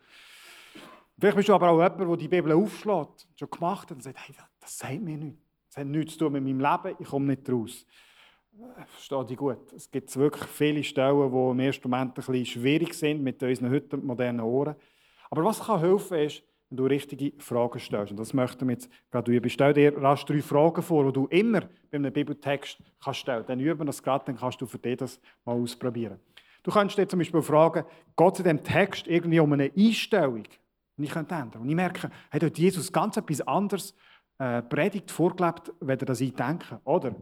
Vielleicht 1.19 1.37
bist 1.37 1.49
du 1.49 1.55
aber 1.55 1.71
auch 1.71 1.83
jemand, 1.83 2.01
der 2.01 2.17
die 2.17 2.29
Bibel 2.29 2.53
aufschlägt, 2.53 3.29
schon 3.37 3.51
gemacht 3.51 3.91
hat 3.91 3.97
und 3.97 4.03
sagt, 4.03 4.19
hey, 4.27 4.35
das 4.61 4.79
sagt 4.79 5.01
mir 5.01 5.17
nichts. 5.17 5.41
Das 5.69 5.79
hat 5.79 5.87
nichts 5.87 6.15
zu 6.15 6.19
tun 6.21 6.33
mit 6.33 6.45
meinem 6.45 6.61
Leben, 6.61 6.97
ich 6.99 7.09
komme 7.09 7.27
nicht 7.27 7.49
raus. 7.51 7.87
Verstehe 8.87 9.25
dich 9.25 9.37
gut. 9.37 9.73
Es 9.73 9.91
gibt 9.91 10.15
wirklich 10.17 10.45
viele 10.45 10.85
Stellen, 10.85 11.31
die 11.31 11.51
im 11.51 11.61
ersten 11.61 11.89
Moment 11.89 12.11
ein 12.11 12.15
bisschen 12.15 12.45
schwierig 12.45 12.95
sind 12.95 13.23
mit 13.23 13.43
unseren 13.43 13.71
heute 13.71 13.97
modernen 13.97 14.41
Ohren. 14.41 14.77
Aber 15.31 15.45
was 15.45 15.61
kann 15.61 15.81
helfen, 15.81 16.19
ist, 16.19 16.43
wenn 16.69 16.77
du 16.77 16.85
richtige 16.85 17.33
Fragen 17.39 17.79
stellst. 17.79 18.11
Und 18.11 18.21
das 18.21 18.35
möchten 18.35 18.67
wir 18.67 18.75
jetzt 18.75 18.91
gerade 19.11 19.33
üben. 19.33 19.47
Ich 19.47 19.55
stelle 19.55 19.73
dir 19.73 19.97
rasch 19.97 20.25
drei 20.27 20.43
Fragen 20.43 20.83
vor, 20.83 21.07
die 21.07 21.13
du 21.13 21.27
immer 21.29 21.61
bei 21.91 21.97
einem 21.97 22.13
Bibeltext 22.13 22.79
kannst 23.03 23.21
stellen 23.21 23.45
Dann 23.47 23.61
üben 23.61 23.87
das 23.87 24.03
gerade, 24.03 24.25
dann 24.27 24.37
kannst 24.37 24.61
du 24.61 24.67
für 24.67 24.79
dich 24.79 24.99
das 24.99 25.21
mal 25.45 25.59
ausprobieren. 25.59 26.19
Du 26.63 26.71
kannst 26.71 26.97
dir 26.97 27.09
zum 27.09 27.19
Beispiel 27.19 27.43
fragen, 27.43 27.85
geht 28.17 28.33
es 28.33 28.39
in 28.41 28.45
diesem 28.45 28.63
Text 28.63 29.07
irgendwie 29.07 29.41
um 29.41 29.53
eine 29.53 29.71
Einstellung? 29.77 30.45
Und 30.97 31.05
ich 31.05 31.11
könnte 31.11 31.35
ändern. 31.35 31.63
Und 31.63 31.69
ich 31.69 31.75
merke, 31.75 32.11
hat 32.31 32.43
dort 32.43 32.59
Jesus 32.59 32.93
ganz 32.93 33.17
etwas 33.17 33.41
anderes 33.43 33.95
äh, 34.39 34.63
predigt, 34.63 35.11
vorgelebt, 35.11 35.73
wenn 35.81 35.99
das 35.99 36.21
ich 36.21 36.35
denke. 36.35 36.81
Oder 36.85 37.15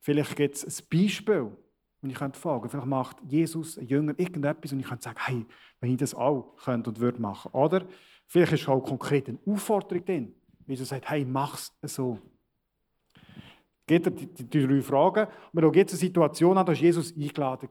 vielleicht 0.00 0.36
gibt 0.36 0.56
es 0.56 0.64
ein 0.64 0.86
Beispiel, 0.90 1.52
und 2.00 2.10
ich 2.10 2.16
könnte 2.16 2.38
fragen, 2.38 2.68
vielleicht 2.68 2.86
macht 2.86 3.16
Jesus, 3.26 3.76
ein 3.76 3.86
Jünger, 3.86 4.14
irgendetwas 4.18 4.72
und 4.72 4.80
ich 4.80 4.86
könnte 4.86 5.02
sagen, 5.02 5.18
hey, 5.20 5.46
wenn 5.80 5.90
ich 5.90 5.96
das 5.96 6.14
auch 6.14 6.54
könnte 6.56 6.90
und 6.90 7.00
würde 7.00 7.20
machen. 7.20 7.50
Oder 7.52 7.86
vielleicht 8.26 8.52
ist 8.52 8.68
auch 8.68 8.80
konkret 8.80 9.28
eine 9.28 9.38
Aufforderung 9.46 10.04
drin. 10.04 10.34
Jesus 10.66 10.90
sagt, 10.90 11.08
hey, 11.10 11.24
mach's 11.24 11.76
so. 11.82 12.18
Geht 13.86 14.06
er 14.06 14.12
die, 14.12 14.26
die, 14.26 14.44
die, 14.44 14.66
drei 14.66 14.82
Fragen. 14.82 15.26
Und 15.26 15.60
wir 15.60 15.62
schauen 15.62 15.74
jetzt 15.74 15.92
eine 15.92 15.98
Situation 15.98 16.58
an, 16.58 16.66
da 16.66 16.72
war 16.72 16.78
Jesus 16.78 17.16
eingeladen. 17.16 17.68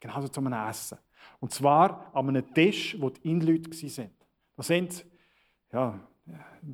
Genauso 0.00 0.28
zu 0.28 0.40
einem 0.40 0.68
Essen. 0.68 0.98
Und 1.40 1.52
zwar 1.52 2.10
an 2.14 2.28
einem 2.28 2.52
Tisch, 2.52 2.96
wo 3.00 3.10
die 3.10 3.30
Inleute 3.30 3.70
waren. 3.70 4.10
Das 4.56 4.66
sind, 4.66 5.04
ja, 5.72 6.00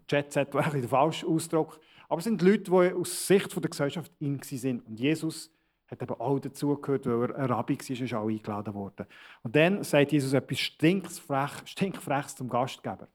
Jet-Set 0.08 0.54
war 0.54 0.70
der 0.70 0.88
falsche 0.88 1.26
Ausdruck, 1.26 1.80
aber 2.08 2.18
es 2.18 2.24
sind 2.24 2.42
Leute, 2.42 2.70
die 2.70 2.94
aus 2.94 3.26
Sicht 3.26 3.54
der 3.54 3.70
Gesellschaft 3.70 4.12
in 4.18 4.40
sind. 4.42 4.86
Und 4.86 4.98
Jesus 4.98 5.50
hat 5.86 6.02
eben 6.02 6.20
auch 6.20 6.38
dazugehört, 6.38 7.06
weil 7.06 7.30
er 7.30 7.38
ein 7.38 7.46
Rabbi 7.46 7.78
war, 7.78 8.00
ist 8.00 8.14
auch 8.14 8.28
eingeladen 8.28 8.74
worden. 8.74 9.06
Und 9.42 9.54
dann 9.56 9.82
sagt 9.82 10.12
Jesus 10.12 10.32
etwas 10.32 10.58
stinkfrech, 10.58 11.50
stinkfrechs 11.66 12.36
zum 12.36 12.48
Gastgeber. 12.48 13.08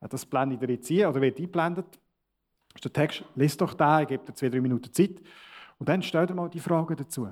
Das 0.00 0.24
blende 0.24 0.54
ich 0.54 0.60
dir 0.60 0.70
jetzt 0.70 0.90
ein, 0.90 1.06
oder 1.06 1.20
wird 1.20 1.38
eingeblendet. 1.38 1.86
Das 2.68 2.76
ist 2.76 2.84
der 2.84 2.92
Text, 2.92 3.24
liest 3.34 3.60
doch 3.60 3.74
da, 3.74 4.02
ich 4.02 4.08
gebe 4.08 4.24
dir 4.24 4.34
zwei, 4.34 4.48
drei 4.48 4.60
Minuten 4.60 4.92
Zeit. 4.92 5.20
Und 5.78 5.88
dann 5.88 6.02
stell 6.02 6.26
dir 6.26 6.34
mal 6.34 6.48
die 6.48 6.60
Frage 6.60 6.94
dazu. 6.96 7.28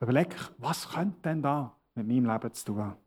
Überleg, 0.00 0.34
was 0.58 0.88
könnte 0.88 1.20
denn 1.22 1.42
da 1.42 1.76
mit 1.94 2.06
meinem 2.06 2.26
Leben 2.26 2.52
zu 2.52 2.64
tun 2.66 2.78
haben? 2.78 3.03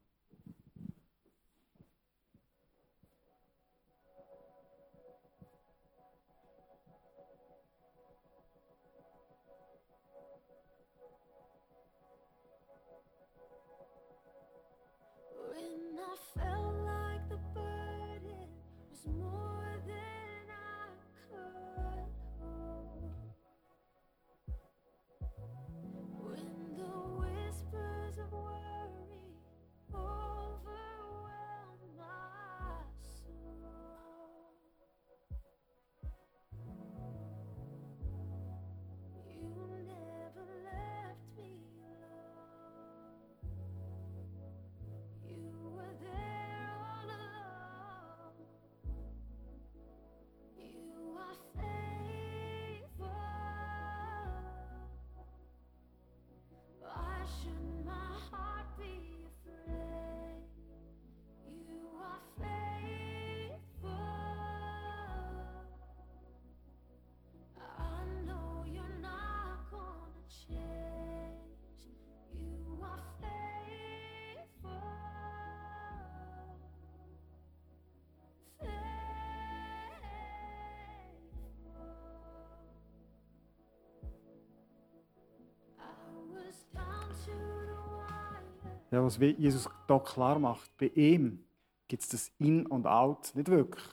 Ja, 88.91 89.04
was 89.04 89.17
Jesus 89.17 89.69
da 89.88 90.00
klar 90.00 90.39
macht, 90.39 90.76
bei 90.78 90.88
ihm 90.88 91.43
gibt 91.88 92.04
es 92.04 92.10
das 92.10 92.32
In 92.39 92.65
und 92.65 92.88
Out 92.88 93.34
nicht 93.36 93.50
wirklich. 93.50 93.84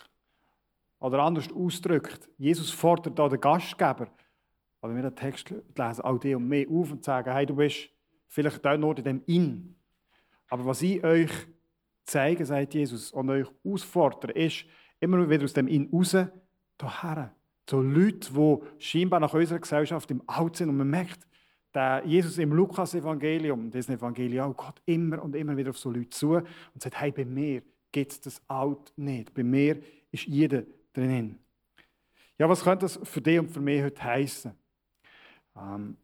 Oder 1.00 1.20
anders 1.20 1.52
ausgedrückt, 1.52 2.28
Jesus 2.38 2.70
fordert 2.70 3.18
da 3.18 3.28
den 3.28 3.40
Gastgeber, 3.40 4.08
wenn 4.80 4.96
wir 4.96 5.02
den 5.02 5.16
Text 5.16 5.50
lesen, 5.50 6.04
auch 6.04 6.18
die 6.18 6.34
und 6.34 6.48
mich 6.48 6.68
auf 6.68 6.92
und 6.92 7.04
sagen, 7.04 7.32
hey, 7.32 7.46
du 7.46 7.56
bist 7.56 7.88
vielleicht 8.28 8.64
da 8.64 8.76
nur 8.76 8.96
in 8.96 9.04
dem 9.04 9.22
In. 9.26 9.76
Aber 10.48 10.66
was 10.66 10.82
ich 10.82 11.02
euch 11.02 11.30
zeige, 12.04 12.44
sagt 12.44 12.74
Jesus, 12.74 13.12
und 13.12 13.30
euch 13.30 13.48
auffordere, 13.64 14.32
ist, 14.32 14.64
immer 15.00 15.28
wieder 15.28 15.44
aus 15.44 15.52
dem 15.52 15.68
In 15.68 15.90
raus, 15.92 16.16
hierher. 16.80 17.34
So 17.68 17.80
Leute, 17.80 18.32
die 18.32 18.58
scheinbar 18.78 19.20
nach 19.20 19.32
unserer 19.32 19.58
Gesellschaft 19.58 20.10
im 20.10 20.26
Out 20.28 20.56
sind 20.56 20.68
und 20.68 20.76
man 20.76 20.88
merkt, 20.88 21.26
der 21.74 22.02
Jesus 22.06 22.38
im 22.38 22.52
Lukas-Evangelium, 22.52 23.70
das 23.70 23.88
Evangelium, 23.88 24.52
auch 24.52 24.56
Gott 24.56 24.80
immer 24.86 25.22
und 25.22 25.34
immer 25.34 25.56
wieder 25.56 25.70
auf 25.70 25.78
so 25.78 25.90
Leute 25.90 26.10
zu 26.10 26.34
und 26.34 26.46
sagt, 26.82 27.00
hey, 27.00 27.10
bei 27.10 27.24
mir 27.24 27.62
gibt 27.90 28.12
es 28.12 28.20
das 28.20 28.42
Out 28.48 28.92
nicht. 28.96 29.34
Bei 29.34 29.42
mir 29.42 29.80
ist 30.10 30.26
jeder 30.26 30.62
drinnen. 30.92 31.38
Ja, 32.38 32.48
was 32.48 32.62
könnte 32.62 32.84
das 32.84 32.98
für 33.02 33.20
dich 33.20 33.38
und 33.38 33.50
für 33.50 33.60
mich 33.60 33.82
heute 33.82 34.02
heißen? 34.02 34.52
Ähm, 35.56 35.96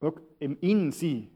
schau, 0.00 0.14
im 0.38 0.58
Innensein, 0.60 1.28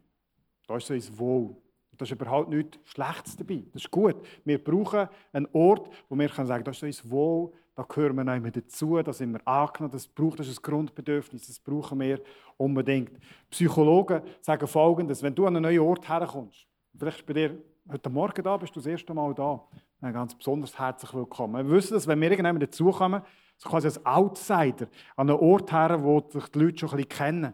da 0.67 0.77
ist 0.77 0.87
so 0.87 0.95
ein 0.95 1.19
Wohl. 1.19 1.57
Da 1.97 2.05
ist 2.05 2.11
überhaupt 2.11 2.49
nichts 2.49 2.79
Schlechtes 2.85 3.37
dabei. 3.37 3.63
Das 3.73 3.83
ist 3.83 3.91
gut. 3.91 4.17
Wir 4.45 4.63
brauchen 4.63 5.09
einen 5.33 5.47
Ort, 5.53 5.91
wo 6.09 6.17
wir 6.17 6.29
sagen 6.29 6.47
können, 6.47 6.65
das 6.65 6.83
ist 6.83 6.99
so 6.99 7.07
ein 7.07 7.11
Wohl, 7.11 7.53
da 7.75 7.83
gehören 7.83 8.17
wir 8.17 8.25
nicht 8.25 8.57
dazu, 8.57 9.03
da 9.03 9.13
sind 9.13 9.33
wir 9.33 9.49
angenommen, 9.49 9.93
das 9.93 10.07
braucht 10.07 10.39
das 10.39 10.49
ist 10.49 10.61
ein 10.61 10.63
Grundbedürfnis, 10.63 11.47
das 11.47 11.59
brauchen 11.59 11.99
wir 12.01 12.21
unbedingt. 12.57 13.19
Psychologen 13.51 14.23
sagen 14.41 14.67
Folgendes, 14.67 15.23
wenn 15.23 15.35
du 15.35 15.47
an 15.47 15.57
einen 15.57 15.65
neuen 15.65 15.81
Ort 15.81 16.09
herkommst, 16.09 16.67
vielleicht 16.97 17.27
bei 17.27 17.33
dir 17.33 17.59
heute 17.91 18.11
Morgen 18.11 18.43
da, 18.43 18.57
bist 18.57 18.77
du 18.77 18.81
das 18.81 18.87
erste 18.87 19.13
Mal 19.13 19.35
da, 19.35 19.61
dann 20.01 20.13
ganz 20.13 20.35
besonders 20.35 20.79
herzlich 20.79 21.13
willkommen. 21.15 21.67
Wir 21.67 21.75
wissen, 21.75 21.95
dass 21.95 22.07
wenn 22.07 22.21
wir 22.21 22.31
irgendwann 22.31 22.61
dazukommen, 22.61 23.23
so 23.57 23.69
quasi 23.69 23.89
als 23.89 24.07
Outsider, 24.07 24.87
an 25.17 25.31
einen 25.31 25.39
Ort 25.39 25.73
her, 25.73 26.03
wo 26.03 26.25
sich 26.31 26.49
die 26.49 26.59
Leute 26.59 26.79
schon 26.79 26.91
ein 26.91 26.97
bisschen 26.97 27.09
kennen, 27.09 27.53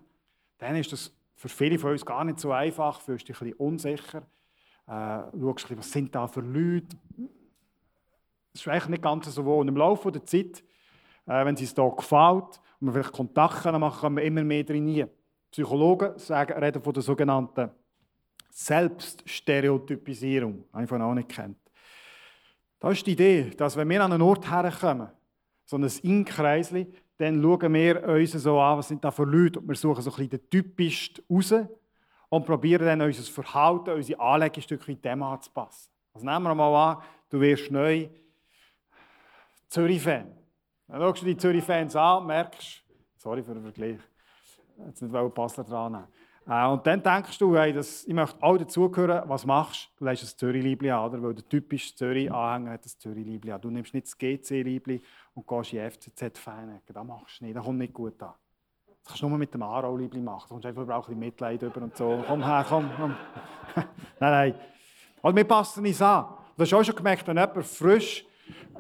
dann 0.59 0.77
ist 0.77 0.93
das 0.93 1.15
für 1.35 1.49
viele 1.49 1.79
von 1.79 1.93
uns 1.93 2.05
gar 2.05 2.25
nicht 2.25 2.41
so 2.41 2.53
einfach, 2.53 3.01
fühlst 3.01 3.27
dich 3.27 3.37
ein 3.37 3.47
bisschen 3.49 3.59
unsicher, 3.59 4.23
äh, 4.87 5.23
schaust 5.41 5.79
was 5.79 5.91
sind 5.91 6.15
da 6.15 6.27
für 6.27 6.41
Leute. 6.43 6.97
Das 8.53 8.63
ist 8.63 8.69
eigentlich 8.69 8.89
nicht 8.89 9.03
ganz 9.03 9.33
so 9.33 9.45
wohl. 9.45 9.61
Und 9.61 9.69
im 9.69 9.77
Laufe 9.77 10.11
der 10.11 10.25
Zeit, 10.25 10.65
äh, 11.27 11.45
wenn 11.45 11.55
es 11.55 11.61
uns 11.61 11.75
hier 11.75 11.95
gefällt 11.97 12.61
und 12.81 12.87
wir 12.87 12.93
vielleicht 12.93 13.13
Kontakte 13.13 13.79
machen, 13.79 14.01
können 14.01 14.17
wir 14.17 14.25
immer 14.25 14.43
mehr 14.43 14.67
trainieren. 14.67 15.11
Psychologen 15.51 16.19
sagen, 16.19 16.63
reden 16.63 16.83
von 16.83 16.93
der 16.93 17.03
sogenannten 17.03 17.71
Selbststereotypisierung, 18.51 20.65
einfach 20.73 21.01
auch 21.01 21.15
nicht 21.15 21.29
kennt. 21.29 21.59
Das 22.79 22.95
ist 22.95 23.07
die 23.07 23.13
Idee, 23.13 23.51
dass 23.57 23.77
wenn 23.77 23.91
wir 23.91 24.03
an 24.03 24.13
einen 24.13 24.23
Ort 24.23 24.51
herkommen, 24.51 25.09
so 25.65 25.77
ein 25.77 25.89
Inkreisli, 26.03 26.87
dann 27.19 27.43
schauen 27.43 27.75
wir 27.75 28.09
uns 28.09 28.33
so 28.33 28.59
an, 28.59 28.79
was 28.79 28.89
sind 28.89 29.05
da 29.05 29.11
für 29.11 29.25
Leute, 29.25 29.61
und 29.61 29.69
wir 29.69 29.77
suchen 29.77 30.03
so 30.03 30.11
ein 30.11 30.17
bisschen 30.17 30.31
den 30.31 30.51
typischsten 30.51 31.23
raus 31.31 31.53
und 32.31 32.47
probieren 32.47 32.87
dann 32.87 33.03
unser 33.03 33.31
Verhalten, 33.31 33.91
unsere 33.91 34.21
Anlegestücke 34.21 34.97
dem 34.97 35.23
anzupassen. 35.23 35.91
Also 36.15 36.27
nehmen 36.27 36.45
wir 36.45 36.55
mal 36.55 36.93
an, 36.93 37.03
du 37.29 37.39
wirst 37.41 37.71
neu 37.71 38.09
Zürich-Fan. 39.71 40.27
Dann 40.89 41.01
schaust 41.01 41.23
du 41.23 41.27
die 41.27 41.37
Zürich-Fans 41.37 41.95
an 41.97 42.19
und 42.23 42.27
merkst, 42.27 42.85
sorry 43.17 43.43
für 43.43 43.55
den 43.55 43.63
Vergleich, 43.63 43.99
jetzt 44.87 45.01
nicht 45.01 45.35
Basler 45.35 45.65
dran 45.65 45.93
nehmen. 45.93 46.07
Äh, 46.49 46.67
und 46.67 46.85
dann 46.85 47.01
denkst 47.01 47.39
du, 47.39 47.57
hey, 47.57 47.73
das, 47.73 48.05
ich 48.05 48.13
möchte 48.13 48.43
auch 48.43 48.57
dazugehören, 48.57 49.29
was 49.29 49.47
machst 49.47 49.91
du? 49.95 49.99
Du 49.99 50.05
lässt 50.07 50.25
ein 50.25 50.39
Zürich-Liebli 50.39 50.91
an, 50.91 51.09
oder? 51.09 51.23
weil 51.23 51.35
der 51.35 51.49
typische 51.49 51.95
Zürich-Anhänger 51.95 52.73
hat 52.73 52.85
ein 52.85 52.89
Zürich-Liebli 52.99 53.53
an. 53.53 53.61
Du 53.61 53.71
nimmst 53.71 53.95
nicht 53.95 54.07
das 54.07 54.19
GC-Liebli 54.19 55.01
und 55.35 55.47
gehst 55.47 55.73
in 55.73 55.79
die 55.79 55.91
FCZ-Fan. 55.91 56.81
Das 56.87 57.05
machst 57.07 57.41
du 57.41 57.45
nicht, 57.45 57.57
das 57.57 57.65
kommt 57.65 57.79
nicht 57.79 57.95
gut 57.95 58.21
an. 58.23 58.33
Das 58.87 59.13
kannst 59.13 59.23
du 59.23 59.29
nur 59.29 59.39
mit 59.39 59.55
dem 59.55 59.63
Aarau-Liebli 59.63 60.21
machen. 60.21 60.47
Du 60.49 60.55
kommst 60.55 60.67
einfach 60.67 60.83
auch 60.83 60.89
ein 60.89 61.01
bisschen 61.01 61.19
Mitleid 61.21 61.63
über 61.63 61.83
und 61.83 61.97
so. 61.97 62.25
Komm 62.27 62.45
her, 62.45 62.67
komm. 62.69 62.91
komm. 62.97 63.15
nein, 63.77 63.85
nein. 64.19 64.55
Also 65.23 65.37
wir 65.37 65.45
passen 65.45 65.87
uns 65.87 66.03
an. 66.03 66.27
Du 66.57 66.63
hast 66.63 66.75
auch 66.75 66.83
schon 66.83 66.97
gemerkt, 66.97 67.27
wenn 67.29 67.37
jemand 67.37 67.65
frisch 67.65 68.27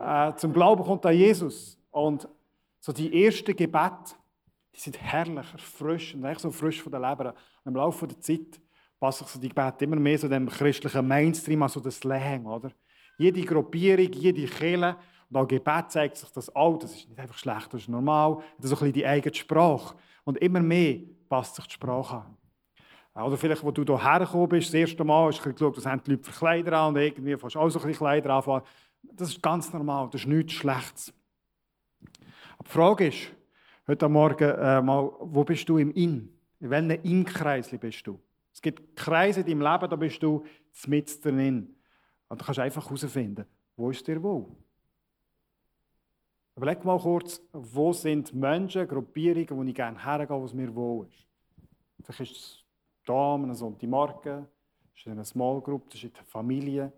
äh, 0.00 0.34
zum 0.36 0.52
Glauben 0.52 0.82
kommt 0.82 1.04
an 1.06 1.14
Jesus 1.14 1.78
und 1.90 2.28
so 2.80 2.92
die 2.92 3.24
ersten 3.24 3.54
Gebete, 3.54 4.14
die 4.74 4.80
sind 4.80 5.00
herrlich, 5.00 5.46
erfrischend, 5.52 6.24
eigentlich 6.24 6.38
so 6.38 6.50
frisch 6.50 6.82
von 6.82 6.92
der 6.92 7.00
Leber. 7.00 7.34
Im 7.64 7.74
Laufe 7.74 8.06
der 8.06 8.20
Zeit 8.20 8.60
passen 8.98 9.24
sich 9.24 9.34
so 9.34 9.40
die 9.40 9.48
Gebete 9.48 9.84
immer 9.84 9.96
mehr 9.96 10.18
zu 10.18 10.28
dem 10.28 10.48
christlichen 10.48 11.06
Mainstream, 11.06 11.62
also 11.62 11.80
das 11.80 11.96
Slang, 11.96 12.46
oder? 12.46 12.70
Jede 13.18 13.42
Gruppierung, 13.42 14.10
jede 14.12 14.46
Kirche 14.46 14.96
und 15.28 15.36
auch 15.36 15.46
Gebet 15.46 15.90
zeigt 15.90 16.16
sich 16.16 16.30
das 16.30 16.54
auch. 16.56 16.78
Das 16.78 16.92
ist 16.92 17.08
nicht 17.08 17.18
einfach 17.18 17.36
schlecht, 17.36 17.72
das 17.72 17.82
ist 17.82 17.88
normal. 17.88 18.38
Das 18.56 18.64
ist 18.64 18.70
so 18.70 18.76
ein 18.76 18.78
bisschen 18.78 18.92
die 18.94 19.06
eigene 19.06 19.34
Sprache. 19.34 19.94
Und 20.24 20.38
immer 20.38 20.60
mehr 20.60 21.00
passt 21.28 21.56
sich 21.56 21.66
die 21.66 21.74
Sprache 21.74 22.16
an. 22.16 22.36
Oder 23.24 23.36
vielleicht, 23.36 23.62
wo 23.62 23.70
du 23.70 23.84
hierher 23.84 24.20
gekommen 24.20 24.48
bist, 24.48 24.68
das 24.68 24.74
erste 24.74 25.04
Mal, 25.04 25.28
hast 25.28 25.44
du 25.44 25.52
geschaut, 25.52 25.76
was 25.76 25.86
haben 25.86 26.02
die 26.04 26.12
Leute 26.12 26.24
für 26.24 26.38
Kleider 26.38 26.78
an 26.78 26.94
und 26.94 27.00
irgendwie 27.00 27.36
fast 27.36 27.56
auch 27.56 27.68
so 27.68 27.78
ein 27.78 27.86
bisschen 27.86 27.98
Kleider 27.98 28.34
anfangen. 28.34 28.62
Das 29.02 29.30
ist 29.30 29.42
ganz 29.42 29.72
normal, 29.72 30.08
das 30.10 30.22
ist 30.22 30.26
nichts 30.26 30.52
Schlechtes. 30.52 31.12
Aber 32.58 32.64
die 32.64 32.70
Frage 32.70 33.06
ist, 33.08 33.32
heute 33.86 34.08
Morgen 34.08 34.50
äh, 34.50 34.82
mal, 34.82 35.10
wo 35.20 35.44
bist 35.44 35.68
du 35.68 35.78
im 35.78 35.90
In? 35.92 36.32
In 36.60 36.70
welchem 36.70 36.90
In-Kreis 37.02 37.70
bist 37.78 38.06
du? 38.06 38.20
Es 38.52 38.60
gibt 38.60 38.96
Kreise 38.96 39.40
in 39.40 39.46
deinem 39.46 39.62
Leben, 39.62 39.90
da 39.90 39.96
bist 39.96 40.22
du 40.22 40.44
mit 40.86 41.24
drin. 41.24 41.74
Und 42.28 42.40
du 42.40 42.44
kannst 42.44 42.60
einfach 42.60 42.84
herausfinden, 42.84 43.46
wo 43.76 43.90
ist 43.90 44.06
dir 44.06 44.22
wohl? 44.22 44.46
Überleg 46.56 46.84
mal 46.84 46.98
kurz, 46.98 47.40
wo 47.52 47.92
sind 47.92 48.34
Menschen, 48.34 48.86
Gruppierungen, 48.86 49.48
wo 49.50 49.62
ich 49.62 49.74
gerne 49.74 50.04
hergehe, 50.04 50.38
wo 50.38 50.44
es 50.44 50.52
mir 50.52 50.74
wohl 50.74 51.06
ist. 51.06 51.26
Vielleicht 52.04 52.32
ist 52.32 52.36
es 52.36 52.64
da, 53.06 53.34
an 53.34 53.54
so 53.54 53.70
die 53.70 53.86
Marke, 53.86 54.46
ist 54.94 55.06
in 55.06 55.12
einer 55.12 55.24
Small 55.24 55.60
Group, 55.62 55.88
das 55.88 55.96
ist 55.96 56.04
in 56.04 56.12
der 56.12 56.24
Familie, 56.24 56.92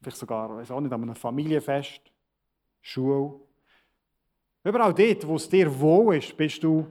vielleicht 0.00 0.16
sogar, 0.16 0.56
weiß 0.56 0.70
auch 0.70 0.80
nicht, 0.80 0.92
an 0.92 1.02
einem 1.02 1.14
Familienfest, 1.14 2.00
Schule. 2.80 3.40
Überall 4.64 4.94
dort, 4.94 5.26
wo 5.26 5.36
es 5.36 5.48
dir 5.48 5.78
wohl 5.78 6.16
ist, 6.16 6.36
bist 6.36 6.62
du, 6.62 6.86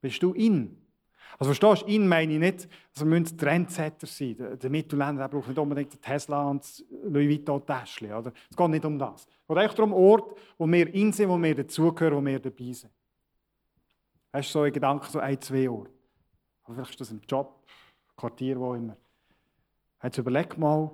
bist 0.00 0.22
du 0.22 0.32
in. 0.32 0.82
Also 1.38 1.52
verstehst 1.52 1.82
du, 1.82 1.94
in 1.94 2.08
meine 2.08 2.32
ich 2.32 2.38
nicht, 2.38 2.68
also 2.94 3.04
wir 3.04 3.18
müssen 3.18 3.36
Trendsetter 3.36 4.06
sein. 4.06 4.36
Der, 4.36 4.56
der 4.56 4.70
Mittelländer 4.70 5.28
braucht 5.28 5.48
nicht 5.48 5.58
unbedingt 5.58 5.92
den 5.92 6.00
Tesla 6.00 6.48
und 6.48 6.62
das 6.62 6.84
Louis 7.04 7.28
Vuitton-Täschchen. 7.28 8.10
Es 8.10 8.56
geht 8.56 8.68
nicht 8.70 8.84
um 8.84 8.98
das. 8.98 9.26
Es 9.26 9.54
geht 9.54 9.58
echt 9.58 9.78
darum, 9.78 9.92
Ort, 9.92 10.38
wo 10.56 10.66
wir 10.66 10.92
in 10.94 11.12
sind, 11.12 11.28
wo 11.28 11.36
wir 11.36 11.54
dazugehören, 11.54 12.16
wo 12.16 12.24
wir 12.24 12.38
dabei 12.38 12.72
sind. 12.72 12.92
Hast 14.32 14.48
du 14.48 14.52
so 14.52 14.62
einen 14.62 14.72
Gedanken, 14.72 15.06
so 15.10 15.18
ein, 15.18 15.40
zwei 15.40 15.68
Orte? 15.68 15.90
Aber 16.64 16.74
vielleicht 16.74 16.90
ist 16.90 17.00
das 17.00 17.10
im 17.10 17.20
Job, 17.28 17.62
Quartier, 18.16 18.58
wo 18.58 18.74
immer. 18.74 18.96
Jetzt 20.02 20.18
überleg 20.18 20.56
mal, 20.56 20.90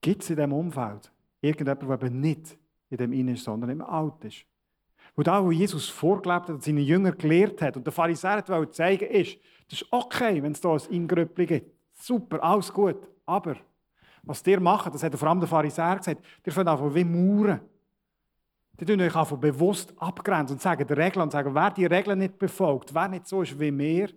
gibt 0.00 0.22
es 0.22 0.30
in 0.30 0.36
diesem 0.36 0.52
Umfeld 0.52 1.10
irgendjemand, 1.40 1.82
der 1.82 2.08
eben 2.08 2.20
nicht 2.20 2.58
in 2.90 2.96
dem 2.96 3.12
Innen 3.12 3.34
ist, 3.34 3.44
sondern 3.44 3.70
im 3.70 3.82
Alt 3.82 4.24
ist? 4.24 4.44
Und 5.16 5.26
da, 5.26 5.44
wo 5.44 5.50
Jesus 5.50 5.88
vorgelebt 5.88 6.42
hat 6.42 6.50
und 6.50 6.62
seine 6.62 6.80
Jünger 6.80 7.12
gelehrt 7.12 7.60
hat 7.62 7.76
und 7.76 7.84
der 7.84 7.92
Pharisäer 7.92 8.44
zeigen, 8.70 9.06
ist, 9.10 9.38
das 9.68 9.82
ist 9.82 9.92
okay, 9.92 10.42
wenn 10.42 10.52
es 10.52 10.60
da 10.60 10.72
ein 10.72 10.80
Ingröppli 10.90 11.46
gibt. 11.46 11.74
Super, 11.92 12.42
alles 12.42 12.72
gut. 12.72 12.96
Aber 13.26 13.56
was 14.22 14.46
ihr 14.46 14.60
macht, 14.60 14.94
das 14.94 15.02
hat 15.02 15.14
vor 15.16 15.28
allem 15.28 15.40
der 15.40 15.48
Pharisäer 15.48 15.96
gesagt, 15.96 16.24
ihr 16.44 16.52
könnt 16.52 16.68
einfach 16.68 16.94
wie 16.94 17.04
Mauern. 17.04 17.60
Die 18.78 18.84
tun 18.84 19.00
euch 19.00 19.14
einfach 19.14 19.36
bewusst 19.36 19.92
abgrenzen 19.98 20.56
und 20.56 20.62
sagen 20.62 20.86
die 20.86 20.92
Regeln 20.94 21.30
sagen, 21.30 21.54
wer 21.54 21.70
die 21.70 21.86
Regeln 21.86 22.18
nicht 22.18 22.38
befolgt, 22.38 22.94
wer 22.94 23.08
nicht 23.08 23.26
so 23.26 23.42
ist 23.42 23.58
wie 23.60 23.76
wir, 23.76 24.08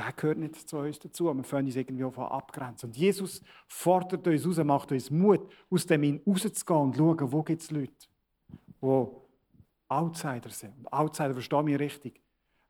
der 0.00 0.12
gehört 0.12 0.38
nicht 0.38 0.68
zu 0.68 0.78
uns 0.78 0.98
dazu. 0.98 1.24
Wir 1.24 1.42
können 1.42 1.66
uns 1.66 1.76
irgendwie 1.76 2.04
auch 2.04 2.16
abgrenzen. 2.16 2.88
Und 2.88 2.96
Jesus 2.96 3.42
fordert 3.68 4.26
uns 4.26 4.46
raus, 4.46 4.64
macht 4.64 4.92
uns 4.92 5.10
Mut, 5.10 5.46
aus 5.70 5.86
dem 5.86 6.02
ihn 6.02 6.22
rauszugehen 6.26 6.80
und 6.80 6.96
schauen, 6.96 7.32
wo 7.32 7.42
gibt 7.42 7.62
es 7.62 7.70
Leute, 7.70 7.92
die 8.82 9.06
Outsider 9.88 10.50
sind. 10.50 10.78
Und 10.78 10.92
Outsider, 10.92 11.34
verstehe 11.34 11.62
mich 11.62 11.78
richtig. 11.78 12.20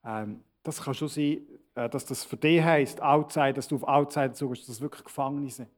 Ähm, 0.04 0.42
das 0.62 0.82
kann 0.82 0.94
schon 0.94 1.08
sein, 1.08 1.40
äh, 1.74 1.88
dass 1.88 2.04
das 2.04 2.24
für 2.24 2.36
dich 2.36 2.62
heisst, 2.62 3.00
Outsider, 3.00 3.52
dass 3.52 3.68
du 3.68 3.76
auf 3.76 3.84
Outsider 3.84 4.32
zugehst, 4.32 4.62
dass 4.62 4.76
das 4.76 4.80
wirklich 4.80 5.04
Gefangene 5.04 5.50
sind. 5.50 5.68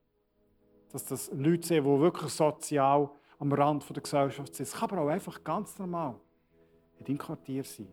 Dass 0.91 1.05
das 1.05 1.31
Leute 1.33 1.67
sind, 1.67 1.85
die 1.85 2.01
wirklich 2.01 2.33
sozial 2.33 3.11
am 3.38 3.53
Rand 3.53 3.88
der 3.88 4.03
Gesellschaft 4.03 4.55
sind. 4.55 4.67
Es 4.67 4.75
kann 4.75 4.91
aber 4.91 5.03
auch 5.03 5.09
einfach 5.09 5.43
ganz 5.43 5.79
normal 5.79 6.15
in 6.99 7.05
deinem 7.05 7.19
Quartier 7.19 7.65
sein. 7.65 7.88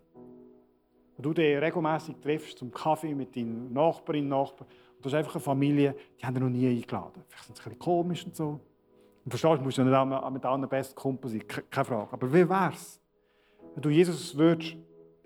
Wo 1.20 1.24
du 1.24 1.34
dich 1.34 1.62
regelmäßig 1.62 2.16
triffst 2.22 2.60
zum 2.60 2.72
Kaffee 2.72 3.14
mit 3.14 3.36
deinen 3.36 3.74
Nachbarinnen 3.74 4.32
und 4.32 4.40
Nachbarn. 4.40 4.70
Und 4.96 5.06
du 5.06 5.10
hast 5.10 5.16
einfach 5.16 5.36
eine 5.36 5.44
Familie, 5.44 5.94
die 6.18 6.26
haben 6.26 6.40
noch 6.40 6.48
nie 6.48 6.66
eingeladen. 6.66 7.26
Vielleicht 7.28 7.46
sind 7.46 7.58
sie 7.58 7.64
ein 7.64 7.64
bisschen 7.66 7.80
komisch 7.80 8.26
und 8.26 8.38
so. 8.38 8.62
Und 9.26 9.30
verstehst 9.30 9.60
du, 9.60 9.64
musst 9.66 9.78
du 9.78 9.84
nicht 9.84 10.32
mit 10.32 10.46
allen 10.46 10.70
besten 10.70 10.96
Kumpel 10.96 11.30
sein, 11.30 11.44
keine 11.70 11.84
Frage. 11.84 12.14
Aber 12.14 12.34
wie 12.34 12.48
wäre 12.48 12.72
es, 12.74 13.02
wenn 13.76 13.82
du 13.82 13.90
Jesus 13.90 14.38
würdest, 14.38 14.78